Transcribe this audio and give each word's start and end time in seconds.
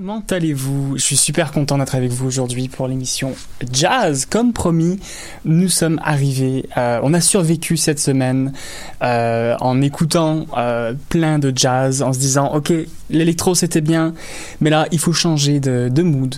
Comment 0.00 0.22
allez-vous? 0.30 0.96
Je 0.96 1.02
suis 1.02 1.16
super 1.18 1.52
content 1.52 1.76
d'être 1.76 1.94
avec 1.94 2.10
vous 2.10 2.26
aujourd'hui 2.26 2.68
pour 2.68 2.88
l'émission 2.88 3.34
Jazz. 3.70 4.24
Comme 4.24 4.54
promis, 4.54 4.98
nous 5.44 5.68
sommes 5.68 6.00
arrivés, 6.02 6.64
euh, 6.78 7.00
on 7.02 7.12
a 7.12 7.20
survécu 7.20 7.76
cette 7.76 7.98
semaine 7.98 8.54
euh, 9.02 9.54
en 9.60 9.82
écoutant 9.82 10.46
euh, 10.56 10.94
plein 11.10 11.38
de 11.38 11.52
jazz, 11.54 12.00
en 12.00 12.14
se 12.14 12.18
disant, 12.18 12.50
ok, 12.54 12.72
l'électro 13.10 13.54
c'était 13.54 13.82
bien, 13.82 14.14
mais 14.62 14.70
là 14.70 14.86
il 14.90 14.98
faut 14.98 15.12
changer 15.12 15.60
de, 15.60 15.90
de 15.92 16.02
mood. 16.02 16.36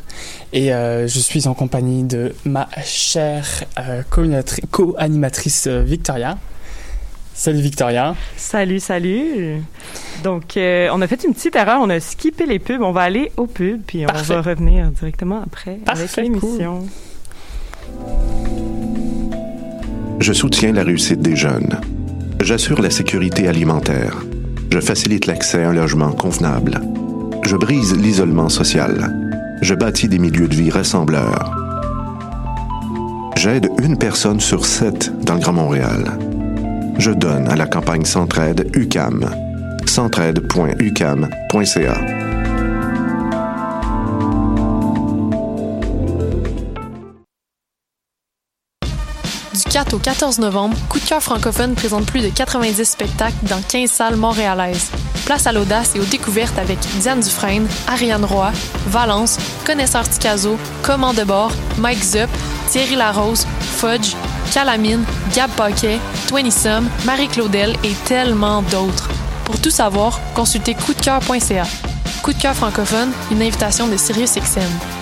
Et 0.52 0.70
je 0.70 1.20
suis 1.20 1.46
en 1.46 1.54
compagnie 1.54 2.02
de 2.02 2.34
ma 2.44 2.68
chère 2.82 3.62
co-animatrice 4.10 5.68
Victoria. 5.68 6.36
Salut 7.34 7.60
Victoria. 7.60 8.14
Salut, 8.36 8.78
salut. 8.78 9.62
Donc, 10.22 10.56
euh, 10.56 10.88
on 10.92 11.00
a 11.00 11.06
fait 11.06 11.24
une 11.24 11.32
petite 11.32 11.56
erreur, 11.56 11.80
on 11.80 11.88
a 11.88 11.98
skippé 11.98 12.46
les 12.46 12.58
pubs. 12.58 12.82
On 12.82 12.92
va 12.92 13.02
aller 13.02 13.32
aux 13.36 13.46
pubs, 13.46 13.80
puis 13.86 14.04
on 14.06 14.12
va 14.12 14.40
revenir 14.42 14.90
directement 14.90 15.42
après 15.42 15.78
avec 15.86 16.16
l'émission. 16.16 16.86
Je 20.20 20.32
soutiens 20.32 20.72
la 20.72 20.84
réussite 20.84 21.20
des 21.20 21.34
jeunes. 21.34 21.80
J'assure 22.40 22.80
la 22.80 22.90
sécurité 22.90 23.48
alimentaire. 23.48 24.22
Je 24.70 24.80
facilite 24.80 25.26
l'accès 25.26 25.64
à 25.64 25.70
un 25.70 25.72
logement 25.72 26.12
convenable. 26.12 26.80
Je 27.44 27.56
brise 27.56 27.96
l'isolement 27.96 28.48
social. 28.48 29.12
Je 29.62 29.74
bâtis 29.74 30.08
des 30.08 30.18
milieux 30.18 30.48
de 30.48 30.54
vie 30.54 30.70
rassembleurs. 30.70 31.50
J'aide 33.36 33.70
une 33.82 33.98
personne 33.98 34.38
sur 34.38 34.66
sept 34.66 35.10
dans 35.24 35.34
le 35.34 35.40
Grand 35.40 35.54
Montréal 35.54 36.18
je 36.98 37.10
donne 37.10 37.48
à 37.48 37.56
la 37.56 37.66
campagne 37.66 38.04
Centraide 38.04 38.70
UCAM. 38.74 39.28
centraide.ucam.ca. 39.86 42.00
Du 49.54 49.62
4 49.70 49.94
au 49.94 49.98
14 49.98 50.38
novembre, 50.38 50.76
Coup 50.88 50.98
de 50.98 51.04
cœur 51.04 51.22
francophone 51.22 51.74
présente 51.74 52.06
plus 52.06 52.20
de 52.20 52.28
90 52.28 52.84
spectacles 52.84 53.34
dans 53.48 53.60
15 53.60 53.90
salles 53.90 54.16
montréalaises. 54.16 54.90
Place 55.26 55.46
à 55.46 55.52
l'audace 55.52 55.94
et 55.94 56.00
aux 56.00 56.04
découvertes 56.04 56.58
avec 56.58 56.78
Diane 57.00 57.20
Dufresne, 57.20 57.66
Ariane 57.86 58.24
Roy, 58.24 58.50
Valence, 58.88 59.38
Connaisseur 59.66 60.08
Ticazo, 60.08 60.56
Command 60.82 61.14
de 61.14 61.24
bord, 61.24 61.52
Mike 61.78 62.02
Zup, 62.02 62.30
Thierry 62.70 62.96
Larose, 62.96 63.46
Fudge, 63.60 64.14
Calamine, 64.52 65.04
Gab 65.34 65.50
Paquet, 65.52 65.98
Twenty 66.28 66.52
Marie-Claudel 67.04 67.76
et 67.84 67.94
tellement 68.04 68.62
d'autres. 68.62 69.08
Pour 69.44 69.60
tout 69.60 69.70
savoir, 69.70 70.20
consultez 70.34 70.74
coupdecoeur.ca. 70.74 71.64
Coup 72.22 72.32
de 72.32 72.40
cœur 72.40 72.54
francophone, 72.54 73.12
une 73.30 73.42
invitation 73.42 73.88
de 73.88 73.96
SiriusXM. 73.96 75.01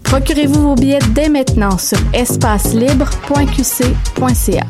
Procurez-vous 0.11 0.61
vos 0.61 0.75
billets 0.75 0.99
dès 1.11 1.29
maintenant 1.29 1.77
sur 1.77 1.97
espacelibre.qc.ca. 2.11 4.65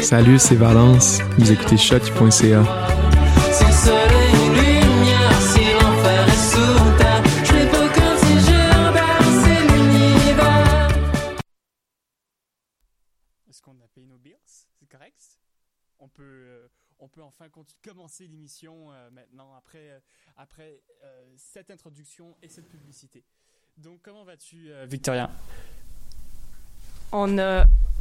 Salut, 0.00 0.38
c'est 0.38 0.54
Valence. 0.54 1.18
Vous 1.36 1.52
écoutez 1.52 1.76
shot.ca. 1.76 2.99
enfin 17.40 17.50
commencer 17.82 18.26
l'émission 18.26 18.92
euh, 18.92 19.10
maintenant 19.10 19.54
après, 19.56 19.90
euh, 19.90 19.98
après 20.36 20.80
cette 21.36 21.70
introduction 21.70 22.36
et 22.42 22.48
cette 22.48 22.68
publicité. 22.68 23.24
Donc, 23.78 24.00
comment 24.02 24.24
vas-tu, 24.24 24.70
Victoria? 24.86 25.30
On 27.12 27.38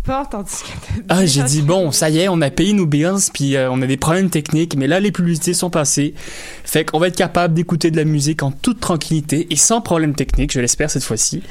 entendu 0.07 0.49
ce 0.49 0.63
que 0.63 1.03
Ah, 1.07 1.25
j'ai 1.25 1.43
dit, 1.43 1.61
bon, 1.61 1.91
ça 1.91 2.09
y 2.09 2.19
est, 2.19 2.27
on 2.27 2.41
a 2.41 2.49
payé 2.49 2.73
nos 2.73 2.85
bills, 2.85 3.31
puis 3.33 3.55
on 3.57 3.81
a 3.81 3.87
des 3.87 3.97
problèmes 3.97 4.29
techniques, 4.29 4.75
mais 4.75 4.87
là, 4.87 4.99
les 4.99 5.11
publicités 5.11 5.53
sont 5.53 5.69
passées. 5.69 6.13
Fait 6.17 6.83
qu'on 6.83 6.99
va 6.99 7.07
être 7.07 7.15
capable 7.15 7.53
d'écouter 7.53 7.91
de 7.91 7.97
la 7.97 8.05
musique 8.05 8.43
en 8.43 8.51
toute 8.51 8.79
tranquillité 8.79 9.47
et 9.51 9.55
sans 9.55 9.81
problème 9.81 10.15
technique, 10.15 10.51
je 10.51 10.59
l'espère 10.59 10.89
cette 10.89 11.03
fois-ci. 11.03 11.43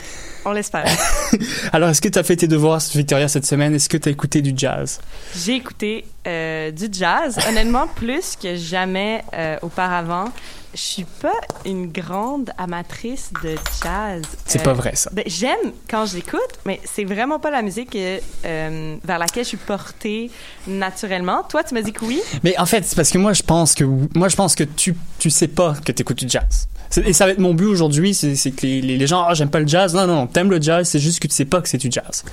On 0.49 0.53
l'espère. 0.53 0.87
Alors, 1.75 1.91
est-ce 1.91 2.01
que 2.01 2.09
tu 2.09 2.19
as 2.19 2.23
fait 2.23 2.37
tes 2.37 2.49
devoirs, 2.49 2.81
Victoria, 2.95 3.29
cette 3.29 3.45
semaine? 3.45 3.75
Est-ce 3.75 3.91
que 3.91 3.99
tu 3.99 4.09
as 4.09 4.13
écouté 4.13 4.41
du 4.41 4.55
jazz? 4.57 4.99
J'ai 5.37 5.57
écouté 5.57 6.07
euh, 6.27 6.71
du 6.71 6.89
jazz, 6.91 7.39
honnêtement, 7.47 7.87
plus 7.87 8.35
que 8.35 8.57
jamais 8.57 9.23
euh, 9.35 9.59
auparavant. 9.61 10.33
Je 10.75 10.81
suis 10.81 11.06
pas 11.23 11.41
une 11.65 11.91
grande 11.91 12.51
amatrice 12.59 13.31
de 13.43 13.56
jazz. 13.83 14.23
C'est 14.47 14.62
pas 14.62 14.75
vrai, 14.75 14.95
ça. 14.95 15.11
Ben, 15.12 15.25
j'aime 15.27 15.73
quand 15.89 16.06
j'écoute, 16.06 16.41
mais 16.67 16.81
c'est 16.84 17.05
vraiment 17.05 17.39
pas 17.39 17.51
la 17.51 17.62
musique 17.62 17.97
euh, 17.97 18.97
vers 19.03 19.19
laquelle 19.19 19.45
je 19.45 19.49
suis 19.49 19.56
portée 19.56 20.31
naturellement. 20.67 21.43
Toi, 21.49 21.65
tu 21.65 21.75
m'as 21.75 21.83
dit 21.83 21.93
que 21.93 22.05
oui. 22.05 22.21
Mais 22.45 22.59
en 22.59 22.67
fait, 22.67 22.84
c'est 22.84 22.97
parce 22.97 23.11
que 23.11 23.19
moi, 23.19 23.33
je 23.33 23.43
pense 23.43 23.75
que 23.75 23.84
moi, 24.15 24.29
je 24.29 24.37
pense 24.37 24.55
que 24.55 24.65
tu 24.65 24.95
tu 25.19 25.31
sais 25.31 25.49
pas 25.49 25.75
que 25.84 25.91
tu 25.91 26.03
écoutes 26.03 26.19
du 26.19 26.29
jazz. 26.29 26.69
Et 27.05 27.12
ça 27.12 27.27
va 27.27 27.33
être 27.33 27.39
mon 27.39 27.55
but 27.55 27.67
aujourd'hui, 27.67 28.15
c'est 28.15 28.50
que 28.50 28.62
les, 28.62 28.81
les 28.81 29.06
gens, 29.06 29.25
ah, 29.25 29.35
j'aime 29.35 29.50
pas 29.50 29.61
le 29.61 29.67
jazz. 29.67 29.95
Non, 29.95 30.06
non, 30.06 30.15
non, 30.15 30.27
t'aimes 30.27 30.50
le 30.50 30.61
jazz, 30.61 30.89
c'est 30.89 30.99
juste 30.99 31.21
que 31.21 31.29
tu 31.29 31.35
sais 31.35 31.45
pas 31.45 31.61
que 31.61 31.69
c'est 31.69 31.79
du 31.79 31.89
jazz. 31.91 32.25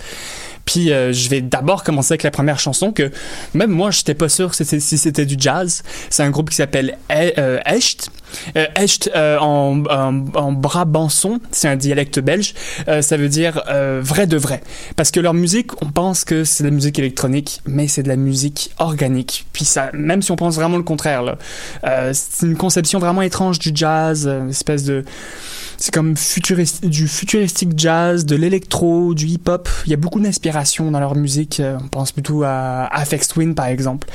Puis 0.65 0.91
euh, 0.91 1.13
je 1.13 1.29
vais 1.29 1.41
d'abord 1.41 1.83
commencer 1.83 2.13
avec 2.13 2.23
la 2.23 2.31
première 2.31 2.59
chanson 2.59 2.91
que 2.91 3.11
même 3.53 3.69
moi 3.69 3.91
j'étais 3.91 4.15
pas 4.15 4.29
sûr 4.29 4.53
si 4.55 4.65
c'était 4.81 5.25
du 5.25 5.35
jazz. 5.37 5.83
C'est 6.09 6.23
un 6.23 6.31
groupe 6.31 6.49
qui 6.49 6.55
s'appelle 6.55 6.97
euh, 7.11 7.59
Echt. 7.65 8.09
Euh, 8.55 8.65
Echt 8.75 9.09
euh, 9.15 9.37
en, 9.39 9.83
en, 9.89 10.25
en, 10.33 10.51
brabançon, 10.51 11.39
c'est 11.51 11.67
un 11.67 11.75
dialecte 11.75 12.19
belge. 12.19 12.53
ça 13.01 13.17
veut 13.17 13.29
dire 13.29 13.63
vrai 14.01 14.27
de 14.27 14.37
vrai. 14.37 14.61
Parce 14.95 15.11
que 15.11 15.19
leur 15.19 15.33
musique, 15.33 15.81
on 15.81 15.87
pense 15.87 16.23
que 16.23 16.43
c'est 16.43 16.63
de 16.63 16.69
la 16.69 16.75
musique 16.75 16.99
électronique, 16.99 17.61
mais 17.65 17.87
c'est 17.87 18.03
de 18.03 18.07
la 18.07 18.15
musique 18.15 18.71
organique. 18.77 19.45
Puis 19.53 19.65
ça, 19.65 19.89
même 19.93 20.21
si 20.21 20.31
on 20.31 20.35
pense 20.35 20.55
vraiment 20.55 20.77
le 20.77 20.83
contraire, 20.83 21.23
là, 21.23 21.37
c'est 22.13 22.45
une 22.45 22.57
conception 22.57 22.99
vraiment 22.99 23.21
étrange 23.21 23.59
du 23.59 23.71
jazz, 23.73 24.27
une 24.27 24.49
espèce 24.49 24.83
de 24.83 25.03
c'est 25.77 25.93
comme 25.93 26.15
futuriste, 26.15 26.85
du 26.85 27.07
futuristique 27.07 27.71
jazz, 27.77 28.25
de 28.25 28.35
l'électro, 28.35 29.13
du 29.13 29.25
hip-hop. 29.25 29.69
Il 29.85 29.91
y 29.91 29.93
a 29.93 29.97
beaucoup 29.97 30.19
d'inspiration 30.19 30.91
dans 30.91 30.99
leur 30.99 31.15
musique. 31.15 31.59
Euh, 31.59 31.77
on 31.83 31.87
pense 31.87 32.11
plutôt 32.11 32.43
à 32.43 32.87
Afex 32.91 33.27
Twin, 33.27 33.55
par 33.55 33.67
exemple. 33.67 34.07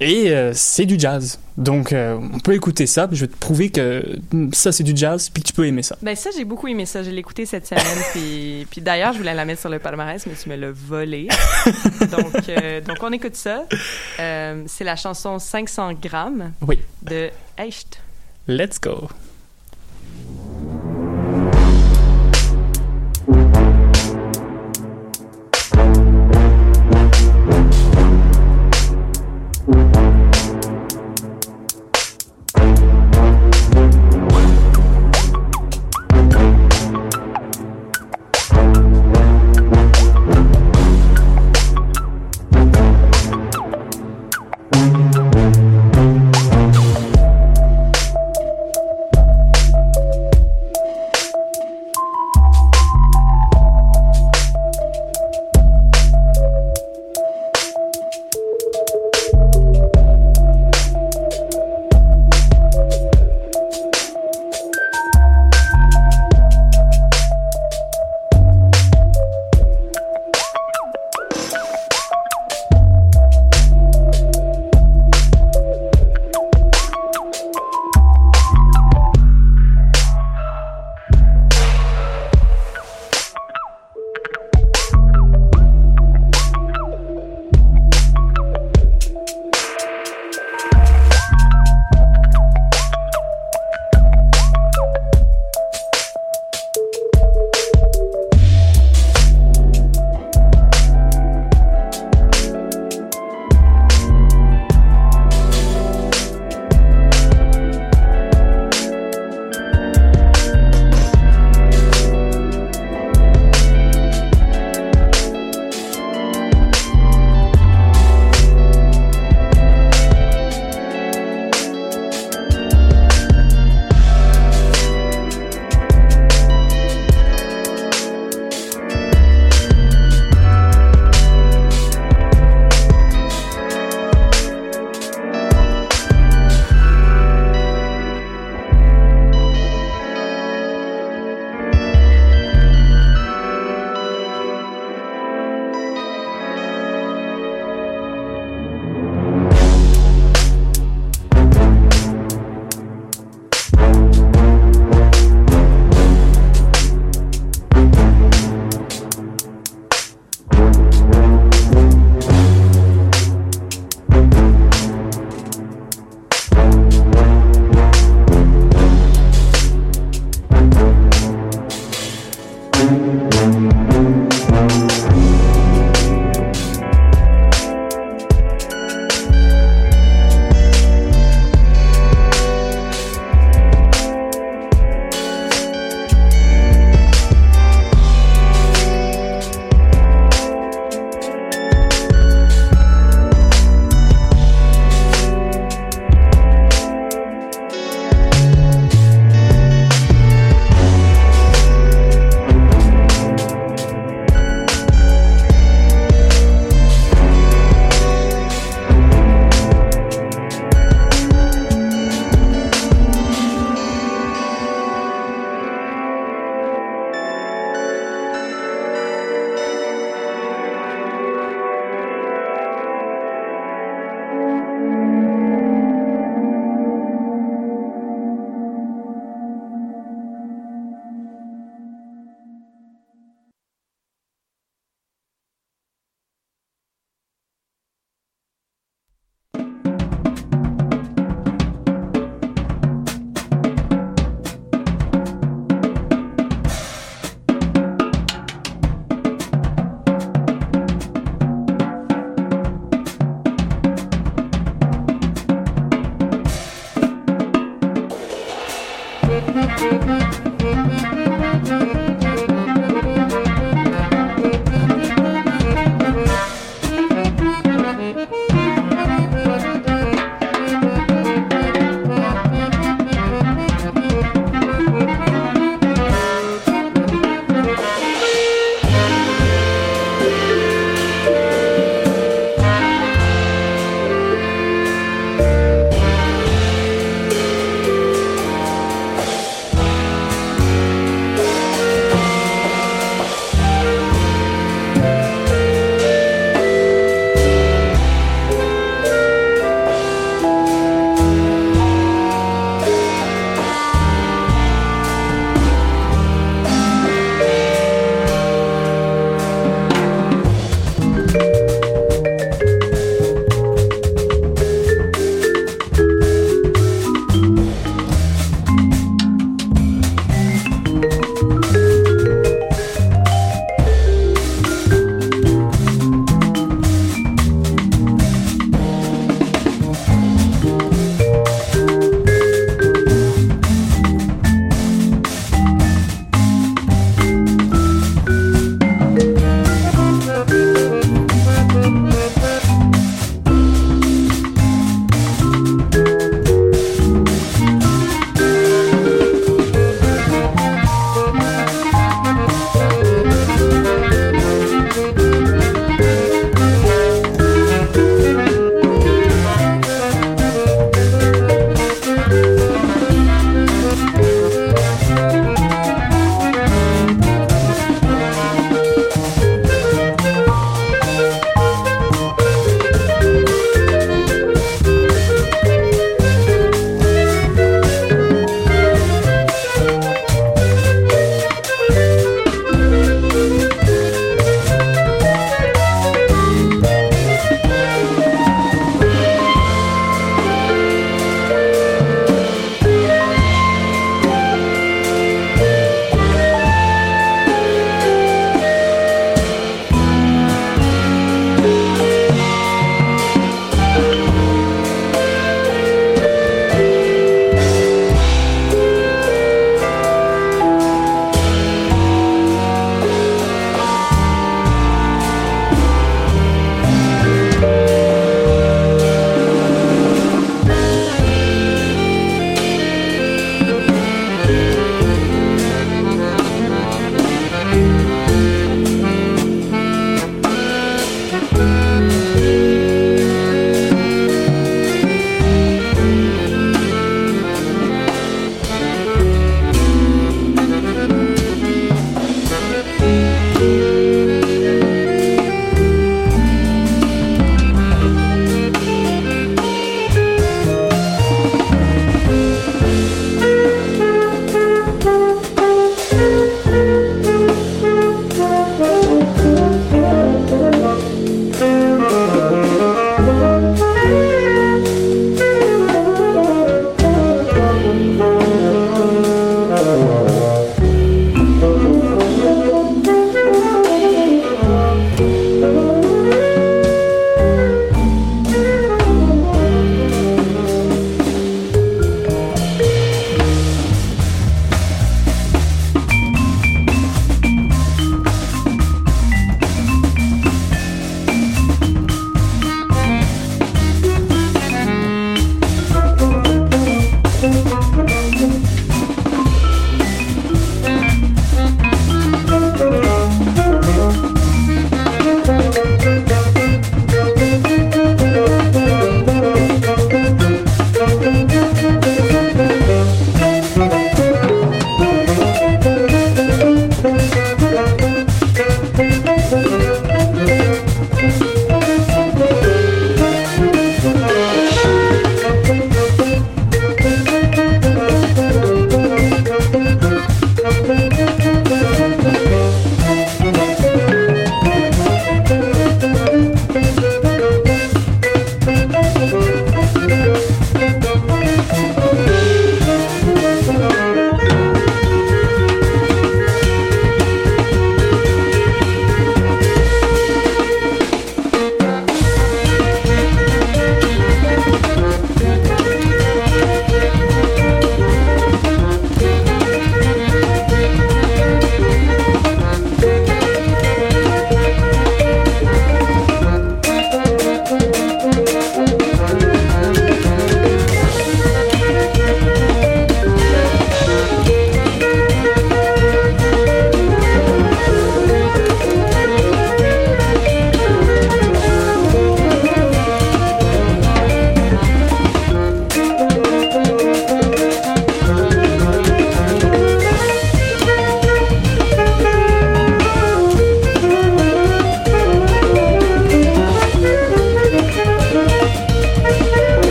Et 0.00 0.30
euh, 0.30 0.52
c'est 0.54 0.86
du 0.86 0.98
jazz. 0.98 1.38
Donc, 1.56 1.92
euh, 1.92 2.18
on 2.32 2.38
peut 2.38 2.54
écouter 2.54 2.86
ça. 2.86 3.08
je 3.10 3.22
vais 3.22 3.26
te 3.26 3.36
prouver 3.36 3.70
que 3.70 4.18
ça, 4.52 4.70
c'est 4.70 4.84
du 4.84 4.96
jazz, 4.96 5.28
puis 5.28 5.42
que 5.42 5.48
tu 5.48 5.54
peux 5.54 5.66
aimer 5.66 5.82
ça. 5.82 5.96
Ben 6.02 6.14
ça, 6.14 6.30
j'ai 6.36 6.44
beaucoup 6.44 6.68
aimé 6.68 6.86
ça. 6.86 7.02
Je 7.02 7.10
l'ai 7.10 7.18
écouté 7.18 7.46
cette 7.46 7.66
semaine. 7.66 7.84
puis, 8.12 8.66
puis 8.70 8.80
d'ailleurs, 8.80 9.12
je 9.12 9.18
voulais 9.18 9.34
la 9.34 9.44
mettre 9.44 9.60
sur 9.60 9.70
le 9.70 9.80
palmarès, 9.80 10.24
mais 10.26 10.34
tu 10.40 10.48
me 10.48 10.56
l'as 10.56 10.70
volé. 10.70 11.28
donc, 12.12 12.86
donc, 12.86 12.96
on 13.02 13.12
écoute 13.12 13.34
ça. 13.34 13.64
c'est 14.18 14.84
la 14.84 14.96
chanson 14.96 15.38
500 15.38 15.94
grammes 15.94 16.52
oui. 16.62 16.78
de 17.02 17.30
Echt. 17.56 18.00
Let's 18.46 18.80
go. 18.80 19.08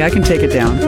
Okay, 0.00 0.06
I 0.06 0.10
can 0.10 0.22
take 0.22 0.40
it 0.40 0.50
down. 0.50 0.78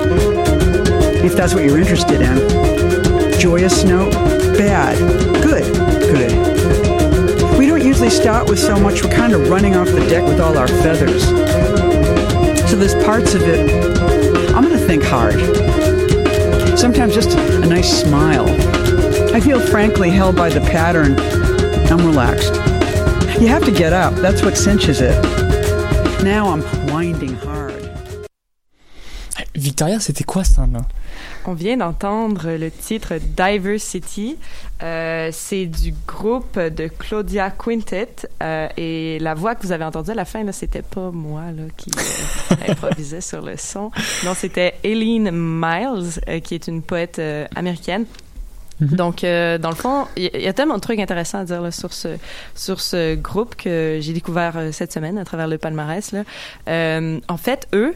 If 1.22 1.36
that's 1.36 1.52
what 1.52 1.64
you're 1.64 1.76
interested 1.76 2.22
in. 2.22 3.38
Joyous 3.38 3.84
note? 3.84 4.10
Bad. 4.56 4.96
Good. 5.42 5.70
Good. 6.00 7.58
We 7.58 7.66
don't 7.66 7.84
usually 7.84 8.08
start 8.08 8.48
with 8.48 8.58
so 8.58 8.80
much, 8.80 9.04
we're 9.04 9.10
kind 9.10 9.34
of 9.34 9.50
running 9.50 9.76
off 9.76 9.88
the 9.88 10.00
deck 10.08 10.24
with 10.24 10.40
all 10.40 10.56
our 10.56 10.66
feathers. 10.66 11.24
So 12.70 12.78
there's 12.78 12.94
parts 13.04 13.34
of 13.34 13.42
it, 13.42 13.68
I'm 14.54 14.62
gonna 14.62 14.78
think 14.78 15.02
hard. 15.02 15.38
Sometimes 16.78 17.12
just 17.12 17.36
a 17.36 17.66
nice 17.66 18.02
smile. 18.02 18.48
I 19.34 19.40
feel 19.40 19.60
frankly 19.60 20.08
held 20.08 20.36
by 20.36 20.48
the 20.48 20.62
pattern. 20.62 21.20
I'm 21.92 22.06
relaxed. 22.06 22.54
You 23.38 23.48
have 23.48 23.64
to 23.66 23.72
get 23.72 23.92
up, 23.92 24.14
that's 24.14 24.40
what 24.40 24.56
cinches 24.56 25.02
it. 25.02 25.22
Now 26.24 26.48
I'm 26.48 26.81
Victoria, 29.82 29.98
c'était 29.98 30.22
quoi 30.22 30.44
ça 30.44 30.64
là? 30.72 30.78
On 31.44 31.54
vient 31.54 31.76
d'entendre 31.76 32.52
le 32.52 32.70
titre 32.70 33.14
Diversity. 33.36 34.38
Euh, 34.80 35.30
c'est 35.32 35.66
du 35.66 35.92
groupe 36.06 36.56
de 36.56 36.86
Claudia 36.86 37.50
Quintet 37.50 38.28
euh, 38.44 38.68
et 38.76 39.18
la 39.18 39.34
voix 39.34 39.56
que 39.56 39.66
vous 39.66 39.72
avez 39.72 39.84
entendue 39.84 40.12
à 40.12 40.14
la 40.14 40.24
fin, 40.24 40.44
là, 40.44 40.52
c'était 40.52 40.82
pas 40.82 41.10
moi 41.10 41.50
là, 41.50 41.64
qui 41.76 41.90
euh, 41.98 42.70
improvisait 42.70 43.20
sur 43.20 43.42
le 43.42 43.56
son. 43.56 43.90
Non, 44.24 44.34
c'était 44.36 44.74
Eileen 44.84 45.32
Miles, 45.32 46.20
euh, 46.28 46.38
qui 46.38 46.54
est 46.54 46.68
une 46.68 46.82
poète 46.82 47.18
euh, 47.18 47.48
américaine. 47.56 48.04
Donc, 48.80 49.24
euh, 49.24 49.58
dans 49.58 49.70
le 49.70 49.76
fond, 49.76 50.06
il 50.16 50.30
y, 50.32 50.42
y 50.42 50.48
a 50.48 50.52
tellement 50.52 50.76
de 50.76 50.80
trucs 50.80 50.98
intéressants 51.00 51.38
à 51.38 51.44
dire 51.44 51.60
là, 51.60 51.72
sur 51.72 51.92
ce 51.92 52.18
sur 52.54 52.80
ce 52.80 53.16
groupe 53.16 53.56
que 53.56 53.98
j'ai 54.00 54.12
découvert 54.12 54.54
euh, 54.56 54.70
cette 54.72 54.92
semaine 54.92 55.18
à 55.18 55.24
travers 55.24 55.48
le 55.48 55.58
palmarès. 55.58 56.12
Là. 56.12 56.22
Euh, 56.68 57.18
en 57.28 57.36
fait, 57.36 57.68
eux, 57.74 57.94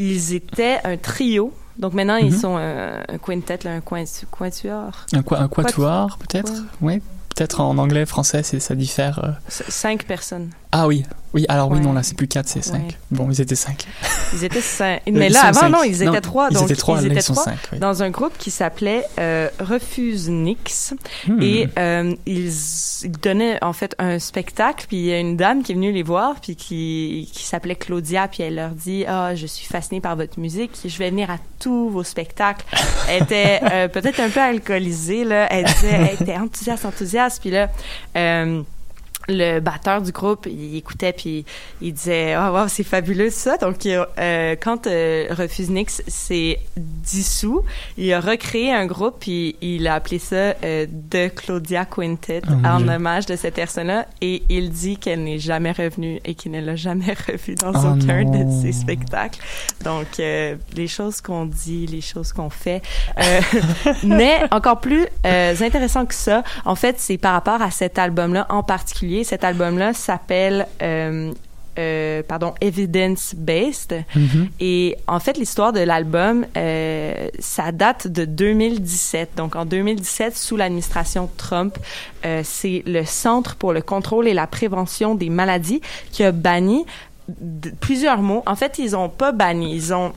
ils 0.00 0.34
étaient 0.34 0.78
un 0.84 0.96
trio. 0.96 1.52
Donc 1.78 1.94
maintenant, 1.94 2.16
ils 2.16 2.32
Mhm. 2.32 2.38
sont 2.38 2.56
un, 2.56 3.00
un 3.08 3.18
quintet, 3.18 3.60
là, 3.64 3.72
un 3.72 3.80
quintuor. 3.80 4.90
Un, 5.12 5.18
un 5.36 5.48
quatuor, 5.48 6.18
peut-être? 6.18 6.52
Oui. 6.80 7.00
Peut-être 7.34 7.60
en 7.60 7.78
anglais, 7.78 8.04
français, 8.06 8.42
ça 8.42 8.74
diffère. 8.74 9.20
euh. 9.24 9.30
Cinq 9.48 10.04
personnes. 10.04 10.50
Ah 10.72 10.86
oui, 10.86 11.04
oui. 11.34 11.46
Alors 11.48 11.68
oui, 11.68 11.78
Ouais. 11.78 11.84
non, 11.84 11.92
là 11.92 12.02
c'est 12.02 12.16
plus 12.16 12.28
4, 12.28 12.46
c'est 12.46 12.62
5. 12.62 12.74
Ouais. 12.82 12.88
Bon, 13.10 13.28
ils 13.30 13.40
étaient 13.40 13.56
5. 13.56 13.84
Ils 14.32 14.44
étaient 14.44 14.60
cinq. 14.60 15.02
Mais 15.10 15.28
là, 15.28 15.46
avant, 15.46 15.68
non, 15.68 15.82
ils 15.82 16.02
étaient 16.02 16.20
trois. 16.20 16.48
Ils 16.50 16.54
donc, 16.54 16.64
étaient 16.64 16.76
3, 16.76 17.00
ils 17.02 17.06
étaient 17.06 17.16
ils 17.16 17.34
5. 17.34 17.58
Oui. 17.72 17.78
dans 17.80 18.04
un 18.04 18.10
groupe 18.10 18.38
qui 18.38 18.52
s'appelait 18.52 19.04
euh, 19.18 19.48
Refuse 19.58 20.28
Nix. 20.28 20.94
Hmm. 21.26 21.42
Et 21.42 21.68
euh, 21.76 22.14
ils, 22.26 22.52
ils 23.02 23.10
donnaient 23.10 23.62
en 23.64 23.72
fait 23.72 23.96
un 23.98 24.20
spectacle, 24.20 24.86
puis 24.86 24.98
il 24.98 25.06
y 25.06 25.12
a 25.12 25.18
une 25.18 25.36
dame 25.36 25.64
qui 25.64 25.72
est 25.72 25.74
venue 25.74 25.90
les 25.90 26.04
voir, 26.04 26.36
puis 26.40 26.54
qui, 26.54 27.28
qui 27.32 27.44
s'appelait 27.44 27.74
Claudia, 27.74 28.28
puis 28.28 28.44
elle 28.44 28.54
leur 28.54 28.70
dit 28.70 29.04
ah 29.08 29.34
je 29.34 29.46
suis 29.46 29.66
fascinée 29.66 30.00
par 30.00 30.14
votre 30.14 30.38
musique, 30.38 30.70
je 30.84 30.98
vais 30.98 31.10
venir 31.10 31.30
à 31.30 31.38
tous 31.58 31.90
vos 31.90 32.04
spectacles. 32.04 32.64
Elle 33.08 33.24
était 33.24 33.60
euh, 33.72 33.88
peut-être 33.88 34.20
un 34.20 34.28
peu 34.28 34.40
alcoolisée 34.40 35.24
là, 35.24 35.48
elle 35.50 35.64
disait 35.64 35.88
elle 35.90 36.22
était 36.22 36.36
enthousiaste, 36.36 36.84
enthousiaste, 36.84 37.40
puis 37.40 37.50
là. 37.50 37.68
Le 39.32 39.60
batteur 39.60 40.02
du 40.02 40.12
groupe, 40.12 40.46
il 40.50 40.76
écoutait 40.76 41.12
puis 41.12 41.44
il 41.80 41.92
disait 41.92 42.36
oh 42.36 42.50
wow 42.52 42.68
c'est 42.68 42.82
fabuleux 42.84 43.30
ça 43.30 43.56
donc 43.56 43.86
euh, 43.86 44.56
quand 44.60 44.86
euh, 44.86 45.26
Refuse 45.30 45.70
Nix 45.70 46.02
s'est 46.06 46.58
dissous 46.76 47.62
il 47.96 48.12
a 48.12 48.20
recréé 48.20 48.72
un 48.72 48.86
groupe 48.86 49.16
puis 49.20 49.56
il 49.60 49.86
a 49.86 49.94
appelé 49.94 50.18
ça 50.18 50.54
euh, 50.64 50.86
The 51.10 51.34
Claudia 51.34 51.84
Quintet 51.84 52.42
Oh, 52.48 52.66
en 52.66 52.80
Dieu. 52.80 52.90
hommage 52.90 53.26
de 53.26 53.36
cette 53.36 53.54
personne-là 53.54 54.06
et 54.20 54.42
il 54.48 54.70
dit 54.70 54.96
qu'elle 54.96 55.22
n'est 55.22 55.38
jamais 55.38 55.72
revenue 55.72 56.20
et 56.24 56.34
qu'il 56.34 56.52
ne 56.52 56.60
l'a 56.60 56.76
jamais 56.76 57.14
revue 57.28 57.54
dans 57.54 57.72
Oh, 57.72 57.94
aucun 57.96 58.24
de 58.24 58.50
ses 58.62 58.72
spectacles 58.72 59.40
donc 59.84 60.06
euh, 60.18 60.56
les 60.74 60.88
choses 60.88 61.20
qu'on 61.20 61.46
dit 61.46 61.86
les 61.86 62.00
choses 62.00 62.32
qu'on 62.32 62.50
fait 62.50 62.82
mais 64.02 64.42
encore 64.50 64.80
plus 64.80 65.06
intéressant 65.24 66.06
que 66.06 66.14
ça, 66.14 66.42
en 66.64 66.74
fait, 66.74 66.96
c'est 66.98 67.18
par 67.18 67.32
rapport 67.32 67.62
à 67.62 67.70
cet 67.70 67.98
album-là 67.98 68.46
en 68.48 68.62
particulier. 68.62 69.19
Cet 69.24 69.44
album-là 69.44 69.92
s'appelle, 69.92 70.66
euh, 70.82 71.32
euh, 71.78 72.22
pardon, 72.26 72.52
Evidence 72.60 73.34
Based. 73.36 74.04
Mhm. 74.14 74.48
Et 74.58 74.96
en 75.06 75.20
fait, 75.20 75.38
l'histoire 75.38 75.72
de 75.72 75.80
l'album, 75.80 76.44
euh, 76.56 77.28
ça 77.38 77.72
date 77.72 78.08
de 78.08 78.24
2017. 78.24 79.30
Donc, 79.36 79.56
en 79.56 79.64
2017, 79.64 80.36
sous 80.36 80.56
l'administration 80.56 81.30
Trump, 81.36 81.78
euh, 82.26 82.42
c'est 82.44 82.82
le 82.86 83.04
Centre 83.04 83.54
pour 83.54 83.72
le 83.72 83.82
contrôle 83.82 84.26
et 84.26 84.34
la 84.34 84.46
prévention 84.46 85.14
des 85.14 85.30
maladies 85.30 85.80
qui 86.10 86.24
a 86.24 86.32
banni 86.32 86.84
plusieurs 87.80 88.20
mots. 88.20 88.42
En 88.46 88.56
fait, 88.56 88.78
ils 88.78 88.96
ont 88.96 89.08
pas 89.08 89.30
banni, 89.32 89.74
ils 89.74 89.94
ont 89.94 90.12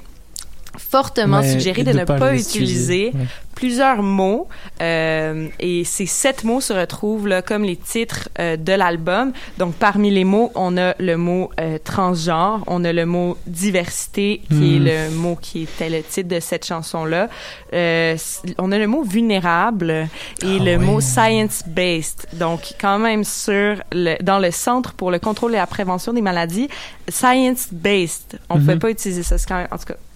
fortement 0.78 1.44
suggéré 1.44 1.84
de, 1.84 1.92
de 1.92 2.00
ne 2.00 2.04
pas 2.04 2.36
utiliser 2.36 3.10
utiliser, 3.10 3.12
ouais. 3.14 3.28
Plusieurs 3.56 4.04
mots 4.04 4.48
euh, 4.82 5.48
et 5.60 5.84
ces 5.84 6.06
sept 6.06 6.44
mots 6.44 6.62
se 6.62 6.74
retrouvent 6.74 7.28
là, 7.28 7.42
comme 7.42 7.64
les 7.64 7.76
titres 7.78 8.30
euh, 8.40 8.58
de 8.58 8.74
l'album. 8.74 9.32
Donc 9.58 9.76
parmi 9.76 10.12
les 10.12 10.24
mots, 10.24 10.52
on 10.56 10.78
a 10.78 10.94
le 11.00 11.16
mot 11.18 11.50
euh, 11.60 11.78
transgenre, 11.84 12.64
on 12.68 12.84
a 12.84 12.92
le 12.94 13.06
mot 13.06 13.38
diversité 13.48 14.42
qui 14.50 14.54
Hmm. 14.54 14.88
est 14.88 15.10
le 15.10 15.16
mot 15.16 15.36
qui 15.42 15.64
était 15.64 15.90
le 15.90 16.02
titre 16.04 16.30
de 16.30 16.40
cette 16.40 16.66
chanson 16.66 17.06
là. 17.06 17.28
Euh, 17.74 18.16
on 18.58 18.72
a 18.72 18.78
le 18.78 18.88
mot 18.88 19.04
vulnérable 19.04 19.90
et 19.92 20.08
Ah 20.44 20.46
le 20.46 20.60
ouais. 20.60 20.78
mot 20.78 21.02
science 21.02 21.64
based. 21.68 22.28
Donc 22.34 22.74
quand 22.80 23.00
même 23.00 23.24
sur 23.24 23.78
le, 23.92 24.22
dans 24.24 24.40
le 24.40 24.52
centre 24.52 24.94
pour 24.94 25.12
le 25.12 25.20
contrôle 25.20 25.54
et 25.54 25.58
la 25.58 25.68
prévention 25.68 26.14
des 26.14 26.22
maladies, 26.22 26.70
science 27.10 27.68
based. 27.72 28.40
On 28.50 28.56
ne 28.56 28.62
Mhm. 28.62 28.68
peut 28.68 28.80
pas 28.80 28.90
utiliser 28.92 29.24
ça. 29.24 29.38
C'est 29.38 29.48
quand 29.48 29.58
même 29.58 29.68
en 29.72 29.78
tout 29.78 29.86
cas 29.86 29.96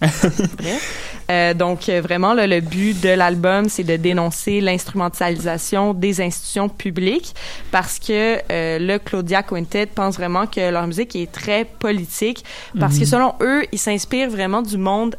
Bref. 0.58 1.17
Euh, 1.30 1.52
donc, 1.54 1.88
euh, 1.88 2.00
vraiment, 2.00 2.32
là, 2.32 2.46
le 2.46 2.60
but 2.60 2.98
de 3.02 3.10
l'album, 3.10 3.68
c'est 3.68 3.84
de 3.84 3.96
dénoncer 3.96 4.60
l'instrumentalisation 4.62 5.92
des 5.94 6.20
institutions 6.20 6.68
publiques 6.68 7.34
parce 7.70 7.98
que 7.98 8.38
euh, 8.50 8.78
le 8.78 8.98
Claudia 8.98 9.42
Quintet 9.42 9.86
pense 9.86 10.16
vraiment 10.16 10.46
que 10.46 10.70
leur 10.70 10.86
musique 10.86 11.14
est 11.16 11.30
très 11.30 11.64
politique 11.64 12.44
parce 12.80 12.94
que 12.94 13.00
Mhm. 13.04 13.06
selon 13.06 13.34
eux, 13.42 13.64
ils 13.72 13.78
s'inspirent 13.78 14.30
vraiment 14.30 14.62
du 14.62 14.78
monde 14.78 15.16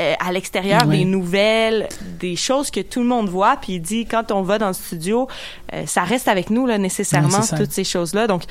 euh, 0.00 0.14
à 0.18 0.32
l'extérieur 0.32 0.86
des 0.86 1.04
nouvelles, 1.04 1.88
des 2.18 2.34
choses 2.34 2.70
que 2.70 2.80
tout 2.80 3.00
le 3.00 3.06
monde 3.06 3.28
voit. 3.28 3.56
Puis 3.60 3.74
il 3.74 3.80
dit 3.80 4.06
quand 4.06 4.32
on 4.32 4.42
va 4.42 4.58
dans 4.58 4.68
le 4.68 4.72
studio, 4.72 5.28
euh, 5.74 5.84
ça 5.86 6.02
reste 6.02 6.26
avec 6.26 6.48
nous 6.50 6.66
là 6.66 6.78
nécessairement 6.78 7.40
toutes 7.56 7.72
ces 7.72 7.84
choses 7.84 8.14
là. 8.14 8.26
Donc 8.26 8.42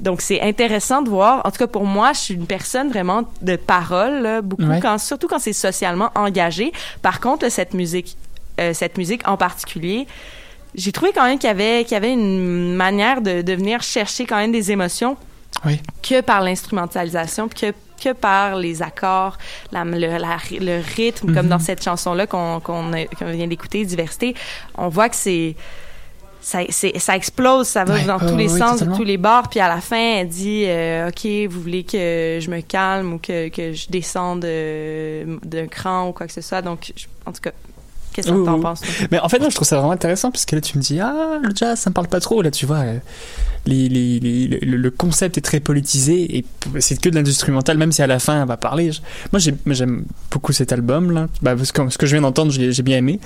donc 0.00 0.20
c'est 0.20 0.40
intéressant 0.40 1.02
de 1.02 1.10
voir. 1.10 1.44
En 1.44 1.50
tout 1.50 1.58
cas 1.58 1.66
pour 1.66 1.84
moi, 1.84 2.12
je 2.12 2.18
suis 2.20 2.34
une 2.34 2.46
personne 2.46 2.88
vraiment 2.90 3.24
de 3.42 3.56
parole 3.56 4.22
là, 4.22 4.42
beaucoup 4.42 4.62
quand 4.80 4.98
surtout 4.98 5.28
quand 5.28 5.38
c'est 5.38 5.52
socialement 5.52 6.10
engagé. 6.14 6.72
Par 7.02 7.20
contre, 7.20 7.48
cette 7.50 7.74
musique 7.74 8.16
euh, 8.60 8.72
cette 8.74 8.96
musique 8.98 9.26
en 9.26 9.36
particulier 9.36 10.06
j'ai 10.74 10.92
trouvé 10.92 11.12
quand 11.14 11.24
même 11.24 11.38
qu'il 11.38 11.48
y 11.48 11.50
avait 11.50 11.84
qu'il 11.84 11.92
y 11.92 11.96
avait 11.96 12.12
une 12.12 12.74
manière 12.74 13.20
de, 13.22 13.42
de 13.42 13.52
venir 13.52 13.82
chercher 13.82 14.24
quand 14.26 14.36
même 14.36 14.52
des 14.52 14.70
émotions 14.72 15.16
Oui. 15.66 15.80
que 16.02 16.20
par 16.22 16.40
l'instrumentalisation, 16.42 17.48
que 17.48 17.72
que 18.02 18.12
par 18.12 18.56
les 18.56 18.82
accords, 18.82 19.38
la- 19.72 19.84
le, 19.84 20.18
la- 20.18 20.38
le 20.60 20.82
rythme, 20.96 21.34
comme 21.34 21.44
Mhm. 21.46 21.50
dans 21.50 21.58
cette 21.58 21.82
chanson-là 21.84 22.26
qu'on 22.26 22.60
vient 23.20 23.46
d'écouter, 23.46 23.84
Diversité, 23.84 24.34
on 24.76 24.88
voit 24.88 25.08
que 25.08 25.16
c'est 25.16 25.54
ça, 26.40 26.60
explose, 27.14 27.68
ça 27.68 27.84
va 27.84 27.94
Ouais, 27.94 28.04
dans 28.04 28.18
tous 28.18 28.36
les 28.36 28.48
sens, 28.48 28.72
totalement. 28.80 28.96
tous 28.96 29.04
les 29.04 29.16
bords, 29.16 29.48
puis 29.48 29.60
à 29.60 29.68
la 29.68 29.80
fin, 29.80 30.16
elle 30.18 30.28
dit 30.28 30.64
euh, 30.66 31.08
OK, 31.08 31.24
vous 31.48 31.60
voulez 31.60 31.84
que 31.84 32.38
je 32.40 32.50
me 32.50 32.60
calme 32.62 33.12
ou 33.14 33.18
que, 33.18 33.48
que 33.48 33.72
je 33.72 33.88
descende 33.88 34.44
euh, 34.44 35.36
d'un 35.44 35.68
cran 35.68 36.08
ou 36.08 36.12
quoi 36.12 36.26
que 36.26 36.32
ce 36.32 36.40
soit. 36.40 36.60
Donc, 36.60 36.92
je- 36.96 37.06
en 37.26 37.32
tout 37.32 37.40
cas, 37.42 37.52
qu'est-ce 38.12 38.28
que 38.28 38.44
t'en 38.44 38.60
penses? 38.60 38.80
Mais 39.10 39.18
en 39.18 39.28
fait, 39.28 39.38
moi, 39.38 39.48
je 39.48 39.54
trouve 39.54 39.66
ça 39.66 39.76
vraiment 39.76 39.92
intéressant 39.92 40.30
parce 40.30 40.44
que 40.44 40.54
là, 40.54 40.60
tu 40.60 40.76
me 40.78 40.82
dis, 40.82 41.00
ah, 41.00 41.38
le 41.42 41.50
jazz, 41.54 41.78
ça 41.78 41.90
me 41.90 41.94
parle 41.94 42.08
pas 42.08 42.20
trop. 42.20 42.42
Là, 42.42 42.50
tu 42.50 42.66
vois, 42.66 42.84
les, 43.66 43.88
les, 43.88 44.20
les- 44.20 44.46
le, 44.48 44.90
concept 44.90 45.38
est 45.38 45.42
très 45.42 45.60
politisé 45.60 46.38
et 46.38 46.44
c'est 46.80 47.00
que 47.00 47.08
de 47.08 47.18
l'instrumental, 47.18 47.78
même 47.78 47.92
si 47.92 48.02
à 48.02 48.06
la 48.06 48.18
fin, 48.18 48.42
elle 48.42 48.48
va 48.48 48.56
parler. 48.56 48.90
Moi, 49.32 49.38
j'ai- 49.40 49.54
moi, 49.64 49.74
j'aime 49.74 50.04
beaucoup 50.30 50.52
cet 50.52 50.72
album-là. 50.72 51.28
Bah, 51.42 51.54
parce 51.56 51.72
que 51.72 51.88
ce 51.88 51.98
que 51.98 52.06
je 52.06 52.12
viens 52.12 52.22
d'entendre, 52.22 52.52
j'ai 52.52 52.72
j'ai 52.72 52.82
bien 52.82 52.98
aimé. 52.98 53.20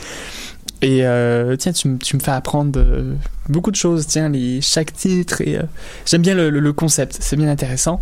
Et 0.82 1.06
euh, 1.06 1.56
tiens, 1.56 1.72
tu, 1.72 1.88
me- 1.88 1.98
tu 1.98 2.16
me 2.16 2.20
fais 2.20 2.32
apprendre 2.32 2.78
euh, 2.78 3.14
beaucoup 3.48 3.70
de 3.70 3.76
choses. 3.76 4.06
Tiens, 4.06 4.28
les, 4.28 4.60
chaque 4.60 4.92
titre. 4.92 5.40
et 5.40 5.56
euh, 5.56 5.62
J'aime 6.04 6.20
bien 6.22 6.34
le, 6.34 6.50
le- 6.50 6.60
le 6.60 6.72
concept, 6.74 7.16
c'est 7.20 7.36
bien 7.36 7.48
intéressant. 7.48 8.00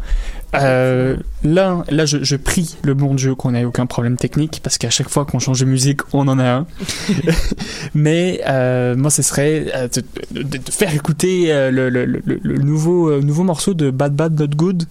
Euh, 0.55 1.17
là, 1.43 1.85
là 1.91 2.07
je, 2.07 2.19
je 2.23 2.37
prie 2.37 2.77
le 2.83 2.95
bon 2.95 3.15
Dieu 3.15 3.35
qu'on 3.35 3.51
n'ait 3.53 3.65
aucun 3.65 3.87
problème 3.87 4.17
technique 4.17 4.61
parce 4.63 4.79
qu'à 4.79 4.91
chaque 4.91 5.09
fois 5.09 5.25
qu'on 5.25 5.39
change 5.39 5.61
de 5.61 5.65
musique, 5.65 6.01
on 6.13 6.29
en 6.29 6.39
a 6.39 6.45
un. 6.45 6.67
Mais 7.95 8.41
euh, 8.47 8.95
moi, 8.97 9.11
ce 9.11 9.23
serait 9.23 9.67
euh, 9.75 9.89
de, 10.33 10.43
de- 10.43 10.59
de 10.59 10.71
faire 10.71 10.95
écouter 10.95 11.53
euh, 11.53 11.71
le, 11.71 11.89
le- 11.91 12.05
le- 12.07 12.23
le 12.25 12.59
nouveau, 12.59 13.21
nouveau 13.21 13.45
morceau 13.45 13.75
de 13.75 13.91
Bad 13.91 14.15
Bad 14.15 14.39
Not 14.39 14.49
Good. 14.49 14.85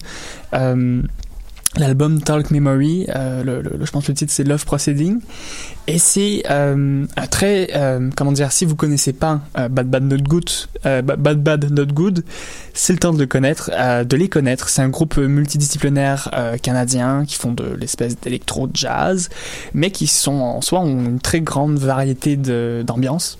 Euh, 0.54 1.02
l'album 1.76 2.20
Talk 2.22 2.50
Memory. 2.50 3.06
Euh, 3.14 3.42
le, 3.42 3.62
le- 3.62 3.84
je 3.84 3.90
pense 3.90 4.06
que 4.06 4.12
le 4.12 4.16
titre 4.16 4.32
c'est 4.32 4.44
Love 4.44 4.64
Proceeding. 4.64 5.20
Et 5.86 5.98
c'est 5.98 6.42
euh, 6.50 7.04
un 7.16 7.26
très, 7.26 7.68
euh, 7.74 8.08
comment 8.16 8.32
dire, 8.32 8.52
si 8.52 8.64
vous 8.64 8.74
connaissez 8.74 9.12
pas 9.12 9.42
euh, 9.58 9.68
Bad 9.68 9.88
Bad 9.88 10.04
Not 10.04 10.18
Good, 10.18 10.50
euh, 10.86 11.02
Bad 11.02 11.42
Bad 11.42 11.70
Not 11.70 11.86
Good, 11.86 12.24
c'est 12.72 12.92
le 12.94 12.98
temps 12.98 13.12
de 13.12 13.18
le 13.18 13.26
connaître, 13.26 13.70
euh, 13.74 14.02
de 14.04 14.16
les 14.16 14.28
connaître. 14.28 14.68
C'est 14.70 14.80
un 14.82 14.88
groupe 14.88 15.18
multidisciplinaire 15.18 16.30
canadien 16.62 17.24
qui 17.26 17.36
font 17.36 17.52
de 17.52 17.74
l'espèce 17.78 18.18
d'électro 18.18 18.68
jazz, 18.72 19.28
mais 19.74 19.90
qui 19.90 20.06
sont 20.06 20.32
en 20.40 20.60
soi 20.62 20.80
ont 20.80 21.04
une 21.04 21.20
très 21.20 21.40
grande 21.40 21.78
variété 21.78 22.36
d'ambiance. 22.36 23.36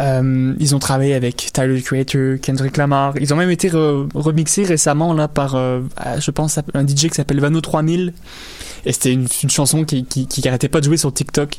Euh, 0.00 0.54
ils 0.58 0.74
ont 0.74 0.78
travaillé 0.78 1.14
avec 1.14 1.50
Tyler 1.52 1.80
the 1.80 1.84
Creator, 1.84 2.38
Kendrick 2.40 2.76
Lamar. 2.76 3.14
Ils 3.20 3.32
ont 3.32 3.36
même 3.36 3.50
été 3.50 3.68
re- 3.68 4.08
remixés 4.14 4.64
récemment 4.64 5.12
là 5.14 5.28
par, 5.28 5.54
euh, 5.54 5.80
je 6.18 6.30
pense, 6.30 6.58
un 6.74 6.86
DJ 6.86 7.08
qui 7.08 7.14
s'appelle 7.14 7.40
Vano 7.40 7.60
3000. 7.60 8.12
Et 8.84 8.92
c'était 8.92 9.12
une, 9.12 9.28
chanson 9.48 9.84
qui, 9.84 10.04
qui, 10.04 10.26
qui 10.26 10.48
arrêtait 10.48 10.68
pas 10.68 10.80
de 10.80 10.86
jouer 10.86 10.96
sur 10.96 11.14
TikTok. 11.14 11.58